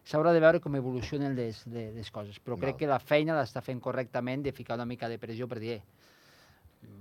s'haurà 0.06 0.30
de 0.36 0.44
veure 0.46 0.62
com 0.62 0.78
evolucionen 0.78 1.34
les, 1.34 1.64
les, 1.74 1.90
les 1.98 2.14
coses, 2.14 2.38
però 2.38 2.54
crec 2.54 2.76
Val. 2.76 2.80
que 2.84 2.92
la 2.94 3.02
feina 3.02 3.34
l'està 3.40 3.64
fent 3.66 3.82
correctament 3.82 4.46
de 4.46 4.54
ficar 4.54 4.78
una 4.78 4.86
mica 4.86 5.10
de 5.10 5.18
pressió 5.18 5.50
per 5.50 5.58
dir 5.58 5.80
eh, 5.80 5.82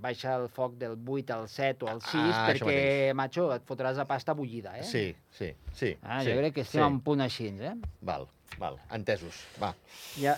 baixa 0.01 0.35
el 0.37 0.47
foc 0.53 0.75
del 0.81 0.97
8 0.97 1.33
al 1.35 1.47
7 1.49 1.85
o 1.85 1.89
al 1.89 2.01
6 2.01 2.13
Ah, 2.15 2.47
perquè, 2.49 3.13
macho, 3.17 3.47
et 3.55 3.65
fotràs 3.67 3.97
la 3.97 4.07
pasta 4.09 4.35
bullida, 4.37 4.77
eh? 4.79 4.83
Sí, 4.83 5.05
sí, 5.31 5.51
sí. 5.73 5.95
Ah, 6.01 6.21
sí, 6.23 6.31
jo 6.31 6.39
crec 6.41 6.57
que 6.57 6.65
estem 6.65 6.81
sí. 6.81 6.83
a 6.85 6.89
un 6.91 6.99
punt 7.05 7.23
així, 7.25 7.49
eh? 7.59 7.75
Val, 8.01 8.27
val, 8.61 8.79
entesos. 8.93 9.43
Va. 9.61 9.73
Ja, 10.21 10.37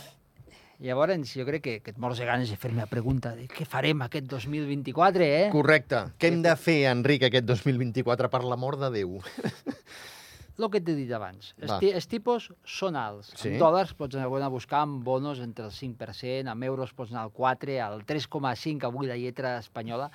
llavors, 0.79 1.33
jo 1.33 1.45
crec 1.47 1.63
que, 1.63 1.79
que 1.83 1.95
et 1.95 1.97
mors 2.01 2.19
de 2.19 2.27
ganes 2.29 2.51
de 2.53 2.59
fer-me 2.59 2.83
la 2.83 2.89
pregunta 2.91 3.33
de 3.35 3.47
què 3.51 3.65
farem 3.65 4.03
aquest 4.05 4.29
2024, 4.29 5.23
eh? 5.25 5.47
Correcte. 5.53 6.05
Què 6.19 6.31
hem 6.31 6.43
de 6.45 6.53
fer, 6.59 6.83
Enric, 6.91 7.27
aquest 7.27 7.49
2024, 7.49 8.29
per 8.33 8.43
l'amor 8.45 8.79
de 8.81 8.93
Déu? 8.99 9.17
El 10.57 10.69
que 10.73 10.79
t'he 10.81 10.95
dit 10.97 11.11
abans. 11.13 11.51
Els, 11.61 11.69
ti- 11.79 11.91
els 11.93 12.07
tipus 12.09 12.47
són 12.65 12.95
alts. 12.97 13.31
Sí. 13.37 13.49
En 13.53 13.59
dòlars 13.61 13.91
pots 13.93 14.15
anar 14.17 14.25
a 14.47 14.49
buscar 14.49 14.79
amb 14.87 15.03
bonos 15.05 15.39
entre 15.39 15.65
el 15.65 15.71
5%, 15.71 16.49
amb 16.49 16.63
euros 16.63 16.93
pots 16.97 17.11
anar 17.13 17.27
al 17.27 17.31
4%, 17.31 17.79
al 17.85 18.01
3,5% 18.05 18.83
avui 18.89 19.05
la 19.07 19.15
lletra 19.17 19.57
espanyola. 19.59 20.09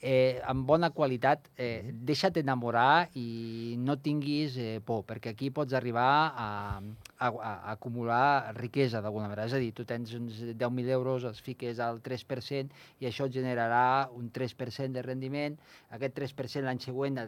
Eh, 0.00 0.40
amb 0.44 0.66
bona 0.68 0.90
qualitat, 0.90 1.48
eh, 1.56 1.90
deixa't 1.92 2.36
enamorar 2.36 3.08
i 3.16 3.76
no 3.78 3.96
tinguis 3.96 4.56
eh, 4.60 4.80
por, 4.84 5.04
perquè 5.08 5.30
aquí 5.32 5.48
pots 5.50 5.72
arribar 5.72 6.32
a, 6.36 6.80
a, 7.18 7.28
a 7.30 7.52
acumular 7.72 8.52
riquesa 8.56 9.00
d'alguna 9.00 9.28
manera. 9.30 9.46
És 9.48 9.54
a 9.56 9.60
dir, 9.62 9.72
tu 9.72 9.84
tens 9.88 10.12
uns 10.18 10.38
10.000 10.52 10.90
euros, 10.92 11.24
els 11.24 11.40
fiques 11.40 11.78
al 11.80 12.00
3% 12.04 12.70
i 13.00 13.08
això 13.08 13.26
et 13.26 13.34
generarà 13.36 14.08
un 14.12 14.30
3% 14.32 14.92
de 14.92 15.02
rendiment. 15.02 15.56
Aquest 15.96 16.16
3% 16.18 16.64
l'any 16.66 16.80
següent, 16.84 17.18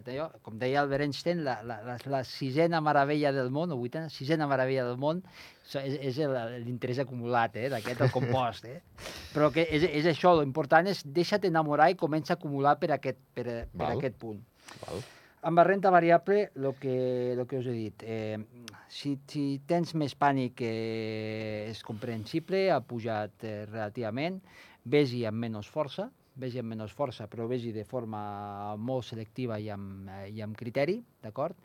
com 0.43 0.57
deia 0.61 0.81
Albert 0.83 1.07
Einstein, 1.07 1.43
la, 1.43 1.59
la, 1.63 1.79
la, 1.83 1.97
la 2.05 2.23
sisena 2.23 2.81
meravella 2.81 3.31
del 3.33 3.49
món, 3.49 3.71
o 3.71 3.77
vuitena, 3.77 4.09
sisena 4.09 4.47
meravella 4.47 4.85
del 4.85 4.97
món, 5.01 5.23
és, 5.69 5.97
és 6.01 6.17
el- 6.25 6.63
l'interès 6.65 6.99
acumulat, 7.03 7.55
eh, 7.57 7.69
d'aquest, 7.69 8.01
el 8.01 8.11
compost. 8.11 8.65
Eh? 8.65 8.79
Però 9.35 9.51
que 9.53 9.67
és, 9.69 9.83
és 9.89 10.05
això, 10.09 10.35
l'important 10.39 10.87
és 10.89 11.03
deixa't 11.05 11.45
enamorar 11.49 11.89
i 11.91 11.97
comença 11.99 12.33
a 12.33 12.37
acumular 12.39 12.77
per 12.81 12.93
aquest, 12.97 13.19
per, 13.33 13.45
per 13.45 13.85
Val. 13.85 13.97
aquest 13.97 14.17
punt. 14.21 14.41
Val. 14.85 15.01
Amb 15.41 15.55
la 15.55 15.63
renta 15.63 15.89
variable, 15.89 16.51
el 16.53 16.73
que, 16.75 17.33
lo 17.37 17.45
que 17.47 17.59
us 17.61 17.67
he 17.71 17.71
dit, 17.71 18.03
eh, 18.03 18.37
si, 18.91 19.13
si 19.31 19.43
tens 19.69 19.93
més 19.95 20.11
pànic 20.19 20.59
eh, 20.67 21.69
és 21.69 21.79
comprensible, 21.87 22.65
ha 22.67 22.81
pujat 22.83 23.45
eh, 23.47 23.61
relativament, 23.69 24.41
vés-hi 24.83 25.23
amb 25.29 25.39
menys 25.45 25.69
força, 25.71 26.09
vés-hi 26.43 26.59
amb 26.59 26.73
menys 26.73 26.91
força, 26.91 27.29
però 27.31 27.47
vés-hi 27.47 27.71
de 27.71 27.85
forma 27.87 28.75
molt 28.75 29.07
selectiva 29.07 29.61
i 29.63 29.71
amb, 29.71 30.11
eh, 30.11 30.27
i 30.35 30.43
amb 30.43 30.59
criteri, 30.59 30.97
d'acord? 31.23 31.55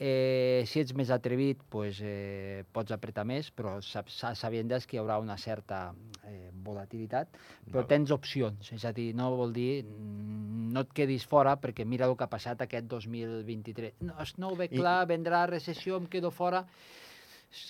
Eh, 0.00 0.62
si 0.70 0.78
ets 0.78 0.92
més 0.94 1.08
atrevit, 1.10 1.58
pues, 1.72 1.98
eh, 2.06 2.62
pots 2.70 2.92
apretar 2.94 3.24
més, 3.26 3.48
però 3.50 3.80
sab 3.82 4.06
sa- 4.08 4.30
sabent 4.38 4.70
que 4.86 4.96
hi 4.96 5.00
haurà 5.00 5.16
una 5.18 5.36
certa 5.36 5.92
eh, 6.24 6.50
volatilitat, 6.54 7.28
però 7.66 7.80
Val. 7.82 7.86
tens 7.88 8.12
opcions, 8.14 8.70
és 8.72 8.84
a 8.84 8.92
dir, 8.92 9.12
no 9.16 9.34
vol 9.34 9.52
dir 9.52 9.82
mm, 9.84 10.70
no 10.72 10.80
et 10.86 10.92
quedis 10.94 11.24
fora 11.26 11.56
perquè 11.58 11.84
mira 11.84 12.06
el 12.06 12.14
que 12.16 12.22
ha 12.24 12.30
passat 12.30 12.60
aquest 12.62 12.86
2023. 12.86 13.94
No, 14.00 14.14
no 14.36 14.50
ho 14.52 14.56
veig 14.56 14.72
I- 14.72 14.76
clar, 14.78 15.04
vendrà 15.08 15.46
recessió, 15.50 15.96
em 15.96 16.06
quedo 16.06 16.30
fora, 16.30 16.64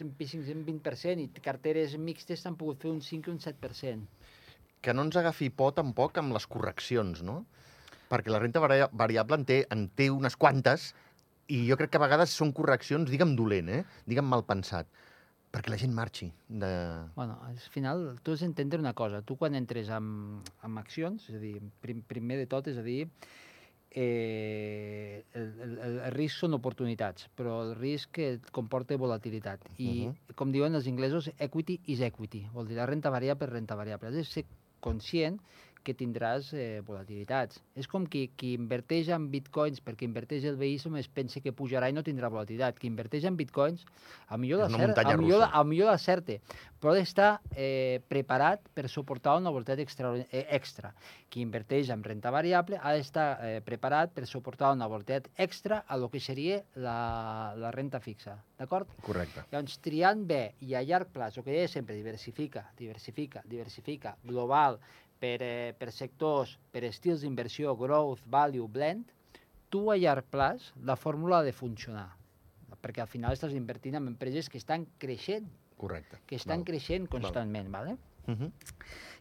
un 0.03 0.13
5-20% 0.19 1.23
i 1.23 1.41
carteres 1.41 1.97
mixtes 1.97 2.41
s'han 2.43 2.57
pogut 2.57 2.83
fer 2.83 2.91
un 2.91 3.01
5 3.01 3.31
i 3.31 3.33
un 3.33 3.39
7%. 3.39 4.05
Que 4.83 4.93
no 4.93 5.03
ens 5.03 5.17
agafi 5.17 5.49
por 5.49 5.73
tampoc 5.73 6.19
amb 6.19 6.35
les 6.35 6.47
correccions, 6.47 7.23
no? 7.23 7.47
Perquè 8.11 8.29
la 8.31 8.39
renta 8.39 8.61
varia- 8.61 8.91
variable 8.93 9.37
en 9.37 9.45
té, 9.45 9.67
en 9.71 9.89
té 9.89 10.11
unes 10.11 10.37
quantes 10.37 10.93
i 11.49 11.63
jo 11.69 11.77
crec 11.81 11.91
que 11.95 11.99
a 12.01 12.05
vegades 12.05 12.35
són 12.37 12.53
correccions, 12.53 13.11
digue'm 13.11 13.35
dolent, 13.39 13.69
eh? 13.73 13.83
digue'm 14.07 14.29
mal 14.29 14.45
pensat, 14.49 14.89
perquè 15.53 15.73
la 15.73 15.79
gent 15.81 15.95
marxi. 15.97 16.29
De... 16.49 16.71
Bueno, 17.17 17.39
al 17.49 17.57
final, 17.73 18.19
tu 18.23 18.33
has 18.37 18.45
d'entendre 18.45 18.79
una 18.81 18.93
cosa. 18.93 19.23
Tu 19.25 19.37
quan 19.41 19.57
entres 19.57 19.89
amb, 19.89 20.45
amb 20.63 20.79
accions, 20.83 21.29
és 21.31 21.39
a 21.39 21.43
dir, 21.43 21.57
prim, 21.81 22.03
primer 22.07 22.37
de 22.43 22.47
tot, 22.53 22.69
és 22.69 22.77
a 22.77 22.85
dir, 22.85 23.01
eh, 23.91 25.25
el, 25.33 25.49
el, 25.65 25.75
el, 25.81 25.99
risc 26.15 26.43
són 26.45 26.55
oportunitats, 26.59 27.31
però 27.39 27.63
el 27.65 27.75
risc 27.79 28.21
et 28.23 28.51
comporta 28.55 28.97
volatilitat. 29.01 29.65
I, 29.79 30.09
Mhm. 30.09 30.35
com 30.37 30.53
diuen 30.53 30.75
els 30.75 30.87
inglesos, 30.87 31.31
equity 31.39 31.81
is 31.87 32.01
equity. 32.05 32.45
Vol 32.53 32.69
dir, 32.69 32.77
la 32.77 32.87
renta 32.87 33.11
variable 33.11 33.47
és 33.49 33.53
renta 33.53 33.75
variable. 33.75 34.09
Has 34.09 34.15
de 34.15 34.25
ser 34.25 34.45
conscient 34.81 35.41
que 35.85 35.95
tindràs 35.95 36.51
eh, 36.55 36.81
volatilitats. 36.87 37.61
És 37.79 37.87
com 37.89 38.05
qui, 38.07 38.27
qui 38.37 38.55
inverteix 38.59 39.09
en 39.15 39.29
bitcoins 39.33 39.81
perquè 39.85 40.05
inverteix 40.09 40.45
el 40.51 40.57
veïsme 40.61 40.99
es 41.01 41.09
pensa 41.09 41.41
que 41.41 41.53
pujarà 41.53 41.89
i 41.89 41.95
no 41.97 42.03
tindrà 42.07 42.29
volatilitat. 42.33 42.79
Qui 42.79 42.89
inverteix 42.91 43.25
en 43.29 43.37
bitcoins, 43.39 43.85
a 44.29 44.37
millor 44.37 44.65
És 44.65 44.69
una 44.69 44.79
l'acert- 44.79 44.89
muntanya 44.97 45.15
a 45.15 45.23
millor, 45.23 45.41
russa. 45.45 45.53
a 45.61 45.65
millor 45.65 45.91
l'acerte, 45.93 46.41
però 46.81 46.93
ha 46.93 46.99
d'estar 46.99 47.31
eh, 47.57 48.01
preparat 48.09 48.69
per 48.75 48.89
suportar 48.89 49.37
una 49.41 49.51
volatilitat 49.51 49.83
extra, 49.87 50.13
eh, 50.31 50.47
extra. 50.51 50.93
Qui 51.29 51.43
inverteix 51.45 51.91
en 51.91 52.03
renta 52.05 52.31
variable 52.31 52.79
ha 52.81 52.93
d'estar 52.95 53.29
eh, 53.45 53.61
preparat 53.65 54.13
per 54.15 54.27
suportar 54.27 54.73
una 54.77 54.87
volatilitat 54.87 55.29
extra 55.37 55.85
a 55.87 55.97
lo 55.97 56.09
que 56.09 56.21
seria 56.21 56.63
la, 56.77 57.55
la 57.57 57.71
renta 57.71 58.01
fixa. 58.01 58.39
D'acord? 58.59 58.89
Correcte. 59.05 59.45
Llavors, 59.53 59.79
triant 59.85 60.25
bé 60.27 60.55
i 60.67 60.75
a 60.75 60.83
llarg 60.83 61.11
plaç, 61.15 61.37
el 61.39 61.45
que 61.45 61.53
deia 61.55 61.69
sempre, 61.69 61.95
diversifica, 61.95 62.65
diversifica, 62.79 63.43
diversifica, 63.47 64.17
global, 64.25 64.79
per, 65.19 65.43
eh, 65.43 65.75
per 65.79 65.91
sectors, 65.93 66.59
per 66.73 66.85
estils 66.85 67.21
d'inversió, 67.23 67.75
growth, 67.77 68.21
value, 68.27 68.69
blend, 68.69 69.11
tu 69.69 69.91
a 69.93 69.97
llarg 69.97 70.25
plaç 70.31 70.73
la 70.83 70.97
fórmula 70.97 71.39
ha 71.39 71.43
de 71.47 71.53
funcionar. 71.53 72.11
Perquè 72.81 73.01
al 73.03 73.09
final 73.11 73.33
estàs 73.35 73.53
invertint 73.59 73.97
en 73.99 74.07
empreses 74.07 74.49
que 74.49 74.59
estan 74.59 74.87
creixent, 74.99 75.49
Correcte. 75.77 76.19
que 76.27 76.37
estan 76.37 76.61
Val. 76.61 76.65
creixent 76.67 77.09
constantment, 77.11 77.71
vale? 77.71 77.97
Uh 78.29 78.35
-huh. 78.35 78.53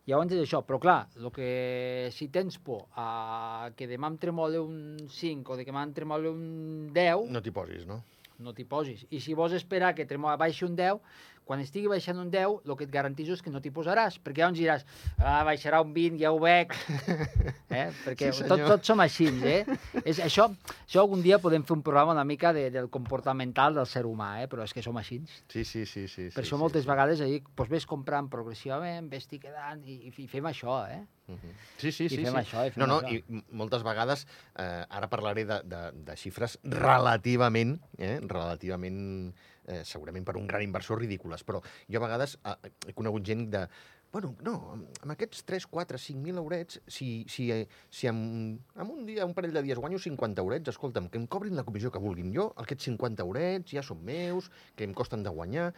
Llavors 0.05 0.31
és 0.31 0.41
això, 0.47 0.63
però 0.65 0.79
clar, 0.79 1.07
lo 1.15 1.31
que, 1.31 2.10
si 2.12 2.27
tens 2.29 2.57
por 2.60 2.86
a 2.95 3.71
que 3.75 3.88
demà 3.88 4.07
em 4.07 4.17
tremole 4.17 4.60
un 4.60 4.97
5 5.10 5.53
o 5.53 5.57
de 5.57 5.65
que 5.65 5.71
demà 5.71 5.83
em 5.83 5.93
tremole 5.93 6.29
un 6.29 6.89
10, 6.93 7.29
No 7.29 7.41
t'hi 7.41 7.51
posis, 7.51 7.86
no? 7.86 8.03
no 8.39 8.53
t'hi 8.53 8.63
posis. 8.65 9.05
I 9.10 9.19
si 9.19 9.33
vols 9.33 9.53
esperar 9.53 9.95
que 9.95 10.05
tremo- 10.05 10.36
baixi 10.38 10.63
un 10.65 10.75
10, 10.75 10.99
quan 11.47 11.63
estigui 11.63 11.88
baixant 11.91 12.19
un 12.19 12.29
10, 12.33 12.67
el 12.67 12.75
que 12.77 12.86
et 12.88 12.93
garanteixo 12.93 13.38
és 13.38 13.43
que 13.43 13.53
no 13.53 13.62
t'hi 13.63 13.71
posaràs, 13.73 14.19
perquè 14.23 14.43
llavors 14.43 14.60
diràs, 14.60 14.86
ah, 15.17 15.41
baixarà 15.47 15.79
un 15.83 15.93
20, 15.95 16.19
ja 16.21 16.33
ho 16.36 16.41
veig. 16.43 16.75
eh? 17.79 17.88
Perquè 18.03 18.31
Sí, 18.33 18.43
sí, 18.43 18.47
tot, 18.49 18.62
tots 18.67 18.91
som 18.91 18.99
així, 19.03 19.29
eh? 19.47 19.62
és, 20.03 20.19
això, 20.23 20.49
això 20.83 21.03
algun 21.03 21.23
dia 21.23 21.39
podem 21.43 21.63
fer 21.67 21.77
un 21.77 21.83
programa 21.86 22.15
una 22.17 22.25
mica 22.27 22.51
de, 22.53 22.67
del 22.73 22.91
comportamental 22.93 23.79
del 23.79 23.88
ser 23.88 24.03
humà, 24.10 24.33
eh? 24.43 24.49
però 24.51 24.67
és 24.67 24.75
que 24.75 24.83
som 24.83 24.99
així. 24.99 25.21
Sí, 25.47 25.63
sí, 25.63 25.86
sí. 25.86 26.07
sí 26.12 26.27
Per 26.27 26.43
sí, 26.43 26.45
això 26.45 26.55
sí, 26.57 26.62
moltes 26.62 26.83
sí. 26.83 26.91
vegades 26.91 27.23
ahir, 27.23 27.41
doncs 27.55 27.71
ves 27.71 27.88
comprant 27.89 28.27
progressivament, 28.31 29.07
ves 29.12 29.29
quedant 29.38 29.83
i, 29.86 30.01
i, 30.10 30.27
fem 30.27 30.51
això, 30.51 30.81
eh? 30.91 31.03
Mhm. 31.27 31.55
Sí, 31.77 31.91
sí, 31.91 32.05
I 32.05 32.10
sí. 32.10 32.21
fem 32.23 32.31
sí. 32.31 32.39
això, 32.39 32.63
i 32.67 32.71
fem 32.71 32.81
no, 32.83 32.88
no, 32.88 33.01
això. 33.03 33.19
i 33.19 33.43
moltes 33.60 33.83
vegades, 33.83 34.25
eh, 34.55 34.83
ara 34.99 35.10
parlaré 35.12 35.43
de, 35.45 35.60
de, 35.67 35.83
de 36.07 36.15
xifres 36.19 36.57
relativament, 36.63 37.75
eh, 37.99 38.17
relativament 38.23 39.33
eh, 39.67 39.83
segurament 39.83 40.25
per 40.25 40.38
un 40.39 40.47
gran 40.47 40.63
inversor 40.63 41.03
ridícules, 41.38 41.43
però 41.43 41.62
jo 41.88 42.00
a 42.00 42.06
vegades 42.06 42.38
eh, 42.43 42.73
he 42.88 42.93
conegut 42.93 43.26
gent 43.26 43.50
de 43.52 43.67
bueno, 44.12 44.36
no, 44.41 44.71
amb, 44.71 45.00
amb 45.04 45.13
aquests 45.13 45.43
3, 45.43 45.65
4, 45.67 45.97
5.000 46.00 46.39
eurets, 46.39 46.80
si, 46.88 47.26
si, 47.28 47.50
si 47.91 48.08
en, 48.08 48.58
en 48.76 48.89
un 48.89 49.06
dia, 49.06 49.26
un 49.28 49.34
parell 49.36 49.54
de 49.54 49.62
dies 49.62 49.78
guanyo 49.78 50.00
50 50.00 50.41
eurets, 50.41 50.71
escolta'm, 50.71 51.10
que 51.12 51.19
em 51.19 51.28
cobrin 51.28 51.58
la 51.60 51.65
comissió 51.67 51.91
que 51.91 52.00
vulguin 52.00 52.32
jo, 52.34 52.47
aquests 52.63 52.88
50 52.88 53.26
eurets 53.28 53.76
ja 53.76 53.84
són 53.84 54.00
meus, 54.08 54.47
que 54.80 54.88
em 54.88 54.95
costen 54.95 55.28
de 55.28 55.34
guanyar, 55.36 55.73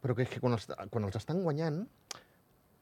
però 0.00 0.14
que, 0.16 0.28
que 0.30 0.40
quan, 0.40 0.54
els, 0.56 0.70
quan 0.94 1.08
els 1.08 1.18
estan 1.18 1.42
guanyant, 1.42 1.82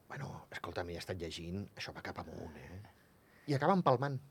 bueno, 0.07 0.29
escolta'm, 0.53 0.93
ja 0.93 1.01
he 1.01 1.03
estat 1.03 1.19
llegint, 1.19 1.65
això 1.75 1.91
va 1.95 2.05
cap 2.05 2.21
amunt, 2.21 2.55
eh? 2.61 2.79
I 3.49 3.57
acaben 3.57 3.81
palmant. 3.83 4.21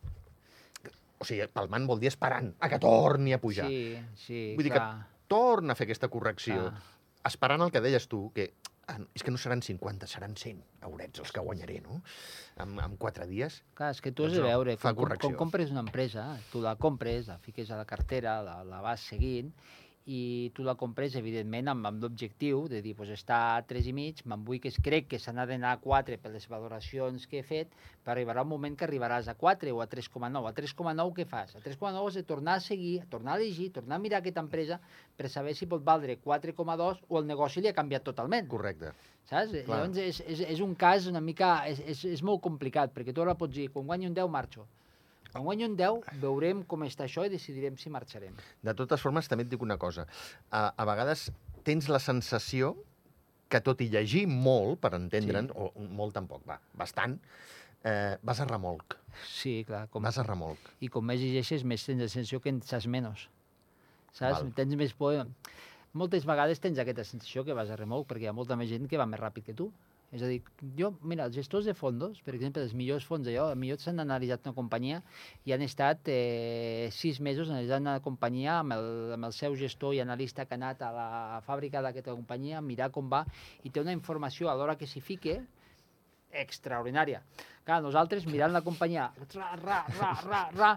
O 1.18 1.26
sigui, 1.26 1.48
palmant 1.50 1.90
vol 1.90 1.98
dir 1.98 2.12
esperant 2.12 2.52
a 2.62 2.70
que 2.70 2.78
torni 2.78 3.34
a 3.34 3.40
pujar. 3.42 3.66
Sí, 3.66 3.98
sí, 4.22 4.42
Vull 4.54 4.68
dir 4.70 4.76
clar. 4.76 4.86
que 5.02 5.18
torna 5.28 5.74
a 5.74 5.78
fer 5.78 5.88
aquesta 5.88 6.08
correcció, 6.08 6.70
Clar. 6.70 6.97
Esperant 7.26 7.64
el 7.64 7.72
que 7.74 7.82
deies 7.84 8.08
tu, 8.10 8.28
que 8.36 8.52
ah, 8.88 8.98
és 9.16 9.24
que 9.24 9.32
no 9.34 9.40
seran 9.40 9.62
50, 9.64 10.08
seran 10.10 10.36
100 10.36 10.62
eurets 10.88 11.24
els 11.24 11.32
que 11.34 11.44
guanyaré, 11.44 11.80
no? 11.84 12.00
En, 12.62 12.78
en 12.84 12.96
4 13.00 13.26
dies. 13.30 13.62
Clar, 13.78 13.92
és 13.96 14.02
que 14.04 14.12
tu 14.12 14.26
has 14.26 14.32
Doncs 14.32 14.42
de 14.42 14.46
no, 14.46 14.52
veure, 14.54 14.78
fa 14.80 14.94
com, 14.94 15.10
com, 15.10 15.20
com 15.26 15.36
compres 15.46 15.74
una 15.74 15.84
empresa, 15.86 16.30
tu 16.52 16.62
la 16.64 16.76
compres, 16.80 17.28
la 17.32 17.38
fiques 17.42 17.70
a 17.70 17.80
la 17.80 17.86
cartera, 17.88 18.40
la, 18.46 18.62
la 18.66 18.80
vas 18.84 19.04
seguint, 19.12 19.52
i 20.08 20.50
tu 20.56 20.64
la 20.64 20.72
compres, 20.80 21.12
evidentment, 21.20 21.68
amb, 21.68 21.84
amb 21.90 22.00
l'objectiu 22.00 22.62
de 22.72 22.80
dir, 22.84 22.94
pues, 22.96 23.10
està 23.12 23.38
a 23.58 23.64
3 23.68 23.90
i 23.90 23.92
mig, 23.92 24.22
me'n 24.24 24.44
vull 24.46 24.60
que 24.64 24.70
es 24.72 24.78
crec 24.80 25.10
que 25.10 25.20
s'ha 25.20 25.34
d'anar 25.36 25.74
a 25.74 25.80
4 25.82 26.16
per 26.22 26.32
les 26.32 26.46
valoracions 26.48 27.26
que 27.28 27.42
he 27.42 27.44
fet, 27.44 27.74
però 28.00 28.14
arribarà 28.14 28.44
un 28.46 28.48
moment 28.54 28.78
que 28.78 28.86
arribaràs 28.88 29.28
a 29.28 29.34
4 29.36 29.74
o 29.76 29.82
a 29.84 29.88
3,9. 29.90 30.48
A 30.48 30.54
3,9 30.56 31.12
què 31.18 31.28
fas? 31.28 31.52
A 31.58 31.60
3,9 31.60 32.06
has 32.06 32.16
de 32.16 32.24
tornar 32.24 32.56
a 32.56 32.64
seguir, 32.64 33.02
tornar 33.12 33.36
a 33.36 33.42
llegir, 33.42 33.68
tornar 33.76 34.00
a 34.00 34.04
mirar 34.06 34.22
aquesta 34.22 34.40
empresa 34.46 34.80
per 35.18 35.28
saber 35.28 35.54
si 35.58 35.68
pot 35.68 35.84
valdre 35.84 36.16
4,2 36.24 37.04
o 37.04 37.20
el 37.20 37.28
negoci 37.28 37.60
li 37.60 37.68
ha 37.68 37.76
canviat 37.76 38.08
totalment. 38.08 38.48
Correcte. 38.48 38.96
Saps? 39.28 39.52
Clar. 39.52 39.82
Llavors 39.82 40.00
és, 40.00 40.24
és, 40.24 40.44
és 40.56 40.64
un 40.64 40.72
cas 40.74 41.04
una 41.12 41.20
mica... 41.20 41.58
És, 41.68 41.84
és, 41.84 42.04
és 42.16 42.24
molt 42.24 42.40
complicat, 42.40 42.96
perquè 42.96 43.12
tu 43.12 43.20
ara 43.20 43.36
pots 43.36 43.60
dir, 43.60 43.68
quan 43.74 43.84
guanyo 43.84 44.08
un 44.08 44.16
10 44.16 44.32
marxo. 44.32 44.64
Quan 45.32 45.44
guanyo 45.44 45.66
un 45.68 45.76
10 45.76 46.06
veurem 46.22 46.62
com 46.64 46.82
està 46.86 47.04
això 47.04 47.24
i 47.26 47.32
decidirem 47.32 47.76
si 47.76 47.90
marxarem. 47.92 48.34
De 48.64 48.74
totes 48.74 49.00
formes, 49.04 49.28
també 49.28 49.44
et 49.44 49.50
dic 49.52 49.62
una 49.62 49.76
cosa. 49.78 50.06
A, 50.50 50.72
a 50.76 50.84
vegades 50.88 51.28
tens 51.64 51.88
la 51.92 52.00
sensació 52.00 52.74
que 53.48 53.60
tot 53.64 53.80
i 53.80 53.88
llegir 53.92 54.26
molt, 54.28 54.78
per 54.80 54.94
entendre'n, 54.96 55.48
Sí. 55.48 55.54
o 55.56 55.72
molt 55.96 56.14
tampoc, 56.16 56.42
va, 56.48 56.58
bastant, 56.76 57.18
eh, 57.84 58.16
vas 58.22 58.40
a 58.40 58.46
remolc. 58.48 58.96
Sí, 59.26 59.64
clar. 59.66 59.86
Com, 59.88 60.02
Vas 60.04 60.18
a 60.18 60.22
remolc. 60.22 60.58
I 60.80 60.88
com 60.92 61.04
més 61.04 61.20
llegeixes, 61.20 61.64
més 61.64 61.84
tens 61.84 62.00
la 62.00 62.08
sensació 62.08 62.40
que 62.40 62.50
en 62.52 62.60
saps 62.62 62.86
menys. 62.86 63.28
Saps? 64.12 64.42
Val. 64.42 64.52
Tens 64.56 64.74
més 64.76 64.92
por... 64.92 65.26
Moltes 65.96 66.26
vegades 66.28 66.60
tens 66.60 66.78
aquesta 66.78 67.04
sensació 67.04 67.44
que 67.46 67.54
vas 67.56 67.70
a 67.72 67.76
remolc 67.76 68.06
perquè 68.10 68.26
hi 68.26 68.28
ha 68.28 68.36
molta 68.36 68.56
més 68.56 68.68
gent 68.68 68.84
que 68.88 68.98
va 69.00 69.06
més 69.08 69.18
ràpid 69.20 69.44
que 69.48 69.54
tu. 69.56 69.70
És 70.08 70.22
a 70.24 70.28
dir, 70.30 70.38
jo, 70.78 70.88
mira, 71.04 71.26
els 71.28 71.34
gestors 71.36 71.66
de 71.68 71.74
fondos, 71.76 72.22
per 72.24 72.32
exemple, 72.32 72.62
els 72.64 72.72
millors 72.72 73.04
fons 73.04 73.28
allò, 73.28 73.50
els 73.52 73.58
millors 73.60 73.84
s'han 73.84 74.00
analitzat 74.00 74.46
una 74.46 74.56
companyia 74.56 75.02
i 75.44 75.52
han 75.52 75.64
estat 75.66 76.08
eh, 76.08 76.88
sis 76.96 77.20
mesos 77.20 77.50
analitzant 77.52 77.84
una 77.84 77.98
companyia 78.06 78.54
amb 78.62 78.72
el, 78.78 78.88
amb 79.18 79.28
el 79.28 79.36
seu 79.36 79.56
gestor 79.60 79.92
i 79.98 80.00
analista 80.00 80.46
que 80.48 80.56
ha 80.56 80.60
anat 80.62 80.80
a 80.80 80.90
la 80.96 81.08
fàbrica 81.44 81.84
d'aquesta 81.84 82.16
companyia 82.16 82.64
mirar 82.64 82.88
com 82.94 83.12
va 83.12 83.26
i 83.68 83.68
té 83.68 83.84
una 83.84 83.92
informació 83.92 84.48
a 84.48 84.56
l'hora 84.56 84.78
que 84.80 84.88
s'hi 84.88 85.04
fique 85.04 85.42
extraordinària. 86.32 87.22
Clar, 87.68 87.82
nosaltres, 87.84 88.24
mirant 88.24 88.54
la 88.54 88.62
companyia, 88.64 89.10
ra, 89.34 89.48
ra, 89.60 89.82
ra, 89.98 90.12
ra, 90.24 90.38
ra, 90.56 90.68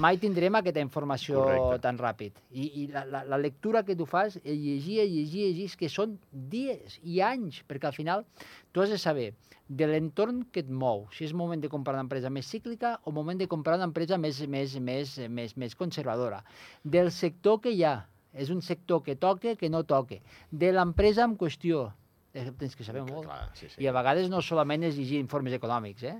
mai 0.00 0.16
tindrem 0.16 0.56
aquesta 0.56 0.80
informació 0.80 1.42
Correcte. 1.42 1.80
tan 1.84 1.98
ràpid. 2.00 2.38
I, 2.52 2.68
i 2.82 2.86
la, 2.92 3.02
la, 3.04 3.20
la 3.28 3.38
lectura 3.40 3.82
que 3.84 3.96
tu 3.96 4.06
fas, 4.08 4.38
llegir, 4.44 5.02
llegir, 5.02 5.50
llegir, 5.50 5.68
que 5.76 5.90
són 5.92 6.16
dies 6.32 6.96
i 7.02 7.20
anys, 7.20 7.60
perquè 7.68 7.90
al 7.90 7.96
final 7.96 8.24
tu 8.72 8.80
has 8.80 8.88
de 8.94 8.96
saber 8.96 9.34
de 9.68 9.86
l'entorn 9.90 10.46
que 10.48 10.64
et 10.64 10.72
mou, 10.72 11.04
si 11.12 11.26
és 11.28 11.36
moment 11.36 11.60
de 11.60 11.68
comprar 11.68 11.98
una 11.98 12.06
empresa 12.06 12.32
més 12.32 12.48
cíclica 12.48 12.96
o 13.04 13.12
moment 13.12 13.36
de 13.36 13.48
comprar 13.52 13.76
una 13.76 13.88
empresa 13.90 14.16
més, 14.16 14.40
més, 14.48 14.78
més, 14.80 15.18
més, 15.28 15.56
més 15.60 15.76
conservadora, 15.76 16.40
del 16.82 17.12
sector 17.12 17.60
que 17.60 17.76
hi 17.76 17.84
ha, 17.84 17.98
és 18.32 18.48
un 18.48 18.64
sector 18.64 19.02
que 19.04 19.16
toque, 19.20 19.56
que 19.60 19.68
no 19.68 19.84
toque, 19.84 20.22
de 20.50 20.72
l'empresa 20.72 21.28
en 21.28 21.36
qüestió, 21.36 21.90
tens 22.32 22.76
que 22.76 22.84
saber 22.86 23.04
molt. 23.06 23.26
Clar, 23.26 23.48
sí, 23.58 23.68
sí. 23.68 23.80
I 23.82 23.88
a 23.88 23.94
vegades 23.96 24.28
no 24.32 24.42
solament 24.44 24.84
és 24.88 24.98
llegir 24.98 25.20
informes 25.22 25.56
econòmics, 25.56 26.04
eh? 26.08 26.16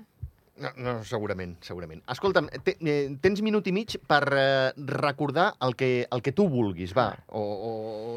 No, 0.59 0.71
no, 0.75 0.93
segurament, 1.07 1.55
segurament. 1.63 2.01
Escolta'm, 2.11 2.49
te, 2.65 2.75
eh, 2.83 3.15
tens 3.23 3.39
minut 3.45 3.67
i 3.71 3.73
mig 3.75 3.95
per 4.09 4.23
eh, 4.35 4.71
recordar 4.91 5.53
el 5.63 5.75
que, 5.79 5.91
el 6.11 6.23
que 6.25 6.33
tu 6.35 6.49
vulguis, 6.51 6.91
va, 6.97 7.13
o, 7.31 7.43
o 7.69 7.71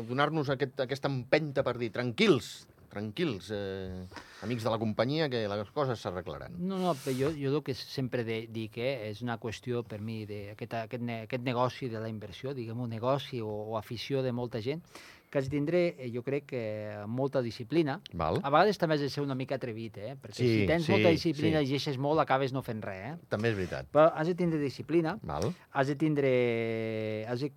donar-nos 0.08 0.50
aquest, 0.50 0.82
aquesta 0.82 1.10
empenta 1.12 1.62
per 1.62 1.76
dir 1.78 1.92
tranquils, 1.94 2.50
tranquils, 2.92 3.52
eh, 3.54 4.02
amics 4.42 4.66
de 4.66 4.74
la 4.74 4.80
companyia, 4.82 5.30
que 5.30 5.46
les 5.48 5.70
coses 5.70 6.02
s'arreglaran. 6.02 6.58
No, 6.58 6.80
no, 6.82 6.96
però 6.98 7.14
jo, 7.16 7.30
jo 7.38 7.54
el 7.54 7.62
que 7.64 7.76
sempre 7.78 8.26
de, 8.26 8.42
dic 8.52 8.76
eh, 8.82 9.08
és 9.12 9.22
una 9.24 9.38
qüestió 9.40 9.84
per 9.86 10.02
mi 10.02 10.22
d'aquest 10.28 10.76
aquest, 10.82 11.06
ne, 11.06 11.22
aquest 11.28 11.46
negoci 11.46 11.88
de 11.92 12.02
la 12.02 12.10
inversió, 12.10 12.56
diguem 12.58 12.82
un 12.82 12.92
negoci 12.92 13.40
o, 13.40 13.52
o 13.72 13.78
afició 13.78 14.26
de 14.26 14.34
molta 14.34 14.60
gent, 14.64 14.82
que 15.32 15.40
has 15.40 15.46
de 15.48 15.54
tindre, 15.56 15.80
eh, 15.96 16.10
jo 16.12 16.20
crec, 16.22 16.44
que 16.52 16.62
molta 17.08 17.40
disciplina. 17.40 17.94
Val? 18.12 18.36
A 18.44 18.50
vegades 18.52 18.76
també 18.76 18.98
has 18.98 19.00
de 19.06 19.08
ser 19.08 19.22
una 19.24 19.34
mica 19.34 19.56
atrevit, 19.56 19.96
eh? 19.96 20.12
perquè 20.20 20.36
Sí, 20.42 20.48
si 20.60 20.66
tens 20.68 20.84
sí, 20.84 20.92
molta 20.92 21.08
disciplina 21.08 21.62
sí. 21.62 21.64
i 21.64 21.70
llegeixes 21.70 21.96
molt, 21.96 22.20
acabes 22.20 22.52
no 22.52 22.60
fent 22.62 22.82
res. 22.84 23.14
Eh? 23.14 23.30
També 23.32 23.48
és 23.48 23.56
veritat. 23.56 23.88
Però 23.96 24.10
has 24.12 24.28
de 24.28 24.34
tindre 24.36 24.60
disciplina, 24.60 25.16
Val? 25.24 25.48
has 25.72 25.88
de 25.88 25.96
tindre... 25.96 26.32
Has 27.32 27.40
de, 27.40 27.48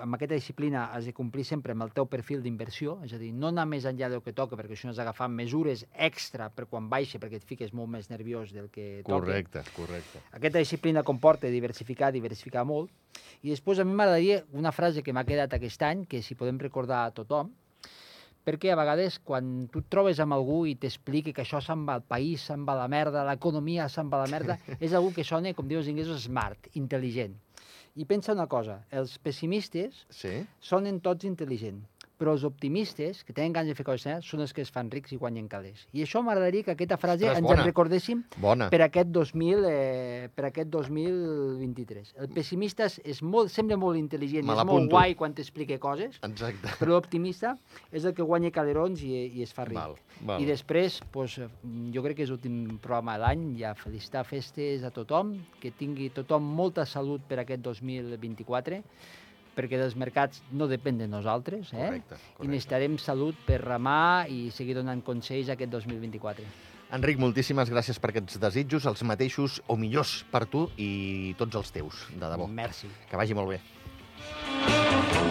amb 0.00 0.16
aquesta 0.16 0.34
disciplina 0.34 0.86
has 0.94 1.04
de 1.04 1.12
complir 1.12 1.44
sempre 1.44 1.74
amb 1.74 1.84
el 1.84 1.92
teu 1.92 2.06
perfil 2.08 2.40
d'inversió, 2.44 2.96
és 3.04 3.12
a 3.12 3.20
dir, 3.20 3.32
no 3.36 3.50
anar 3.50 3.66
més 3.68 3.84
enllà 3.88 4.08
del 4.12 4.22
que 4.24 4.32
toca, 4.36 4.56
perquè 4.56 4.76
això 4.76 4.88
no 4.88 4.94
has 4.94 5.00
d'agafar 5.00 5.28
mesures 5.28 5.84
extra 5.92 6.48
per 6.50 6.66
quan 6.70 6.88
baixa, 6.92 7.20
perquè 7.20 7.40
et 7.40 7.46
fiques 7.48 7.74
molt 7.76 7.92
més 7.92 8.08
nerviós 8.10 8.54
del 8.56 8.70
que 8.72 9.02
toca. 9.02 9.18
Correcte, 9.18 9.64
correcte. 9.76 10.22
Aquesta 10.32 10.62
disciplina 10.62 11.04
comporta 11.04 11.50
diversificar, 11.52 12.12
diversificar 12.12 12.64
molt. 12.68 12.90
I 13.42 13.52
després 13.52 13.82
a 13.82 13.84
mi 13.84 13.92
m'agradaria 13.92 14.42
una 14.56 14.72
frase 14.72 15.02
que 15.02 15.12
m'ha 15.12 15.26
quedat 15.28 15.52
aquest 15.58 15.84
any, 15.84 16.06
que 16.06 16.22
si 16.22 16.38
podem 16.38 16.60
recordar 16.62 17.04
a 17.04 17.12
tothom, 17.12 17.52
perquè 18.42 18.72
a 18.72 18.78
vegades 18.78 19.20
quan 19.22 19.68
tu 19.70 19.82
et 19.84 19.88
trobes 19.92 20.18
amb 20.22 20.34
algú 20.34 20.64
i 20.66 20.74
t'explica 20.74 21.34
que 21.36 21.44
això 21.44 21.60
se'n 21.62 21.84
va 21.86 22.00
al 22.00 22.06
país, 22.06 22.48
se'n 22.48 22.64
va 22.66 22.74
a 22.74 22.82
la 22.82 22.88
merda, 22.90 23.26
l'economia 23.28 23.88
se'n 23.92 24.10
va 24.10 24.22
a 24.22 24.24
la 24.24 24.32
merda, 24.32 24.58
és 24.80 24.96
algú 24.96 25.12
que 25.14 25.26
sona, 25.26 25.52
com 25.54 25.68
diuen 25.68 25.84
els 25.84 25.92
inglesos, 25.92 26.24
smart, 26.26 26.72
intel·ligent. 26.78 27.36
I 27.94 28.06
pensa 28.08 28.32
una 28.32 28.46
cosa, 28.48 28.78
els 28.90 29.18
pessimistes 29.20 29.98
Sí? 30.08 30.30
sonen 30.64 31.00
tots 31.04 31.26
intel·ligents, 31.28 31.84
però 32.22 32.36
els 32.36 32.44
optimistes, 32.46 33.24
que 33.26 33.34
tenen 33.34 33.50
ganes 33.56 33.72
de 33.72 33.74
fer 33.74 33.84
coses, 33.88 34.06
eh, 34.06 34.20
són 34.22 34.44
els 34.44 34.52
que 34.54 34.62
es 34.62 34.70
fan 34.70 34.90
rics 34.92 35.10
i 35.10 35.18
guanyen 35.18 35.48
calés. 35.50 35.88
I 35.92 36.04
això 36.06 36.22
m'agradaria 36.22 36.62
que 36.62 36.70
aquesta 36.76 36.96
frase 36.96 37.24
Ostres, 37.26 37.40
ens 37.40 37.48
bona. 37.48 37.60
en 37.60 37.66
recordéssim 37.66 38.20
Bona. 38.38 38.68
per 38.70 38.80
aquest, 38.86 39.10
2000, 39.10 39.64
eh, 39.66 40.28
per 40.32 40.44
aquest 40.52 40.70
2023. 40.70 42.14
El 42.22 42.28
pessimista 42.28 42.86
és- 42.86 43.22
molt, 43.22 43.50
sembla 43.50 43.76
molt 43.76 43.98
intel·ligent, 43.98 44.46
és 44.46 44.64
molt 44.64 44.88
guai 44.90 45.16
quan 45.16 45.34
t'explica 45.34 45.78
coses, 45.82 46.18
Exacte. 46.22 46.68
però 46.78 46.94
l'optimista 46.94 47.56
és 47.90 48.04
el 48.04 48.14
que 48.14 48.22
guanya 48.22 48.52
calerons 48.52 49.02
i, 49.02 49.12
i 49.38 49.42
es 49.42 49.52
fa 49.52 49.64
ric. 49.64 49.74
Val, 49.74 49.96
val. 50.20 50.40
I 50.40 50.46
després, 50.46 51.00
doncs, 51.12 51.40
jo 51.92 52.02
crec 52.02 52.16
que 52.16 52.22
és 52.22 52.30
l'últim 52.30 52.78
programa 52.78 53.16
de 53.18 53.24
l'any, 53.24 53.58
ja 53.58 53.74
felicitar 53.74 54.24
festes 54.24 54.84
a 54.84 54.90
tothom, 54.90 55.34
que 55.60 55.72
tingui 55.72 56.10
tothom 56.10 56.42
molta 56.42 56.86
salut 56.86 57.20
per 57.26 57.40
aquest 57.40 57.62
2024, 57.62 58.82
perquè 59.56 59.78
dels 59.80 59.96
mercats 59.98 60.42
no 60.52 60.68
depèn 60.70 60.98
de 60.98 61.08
nosaltres, 61.10 61.72
eh? 61.72 61.78
Correcte, 61.78 62.14
I 62.14 62.18
correcte. 62.36 62.50
necessitarem 62.50 62.98
salut 62.98 63.38
per 63.46 63.60
remar 63.62 64.28
i 64.28 64.50
seguir 64.50 64.76
donant 64.78 65.02
consells 65.04 65.52
aquest 65.52 65.70
2024. 65.72 66.44
Enric, 66.92 67.16
moltíssimes 67.16 67.70
gràcies 67.72 67.96
per 67.98 68.10
aquests 68.12 68.36
desitjos, 68.40 68.84
els 68.84 69.02
mateixos 69.08 69.62
o 69.66 69.78
millors 69.80 70.26
per 70.30 70.44
tu 70.44 70.66
i 70.76 71.34
tots 71.40 71.56
els 71.56 71.72
teus, 71.72 72.06
de 72.12 72.28
debò. 72.28 72.46
Merci. 72.46 72.92
Que 73.08 73.16
vagi 73.16 73.32
molt 73.38 73.54
bé. 73.54 75.21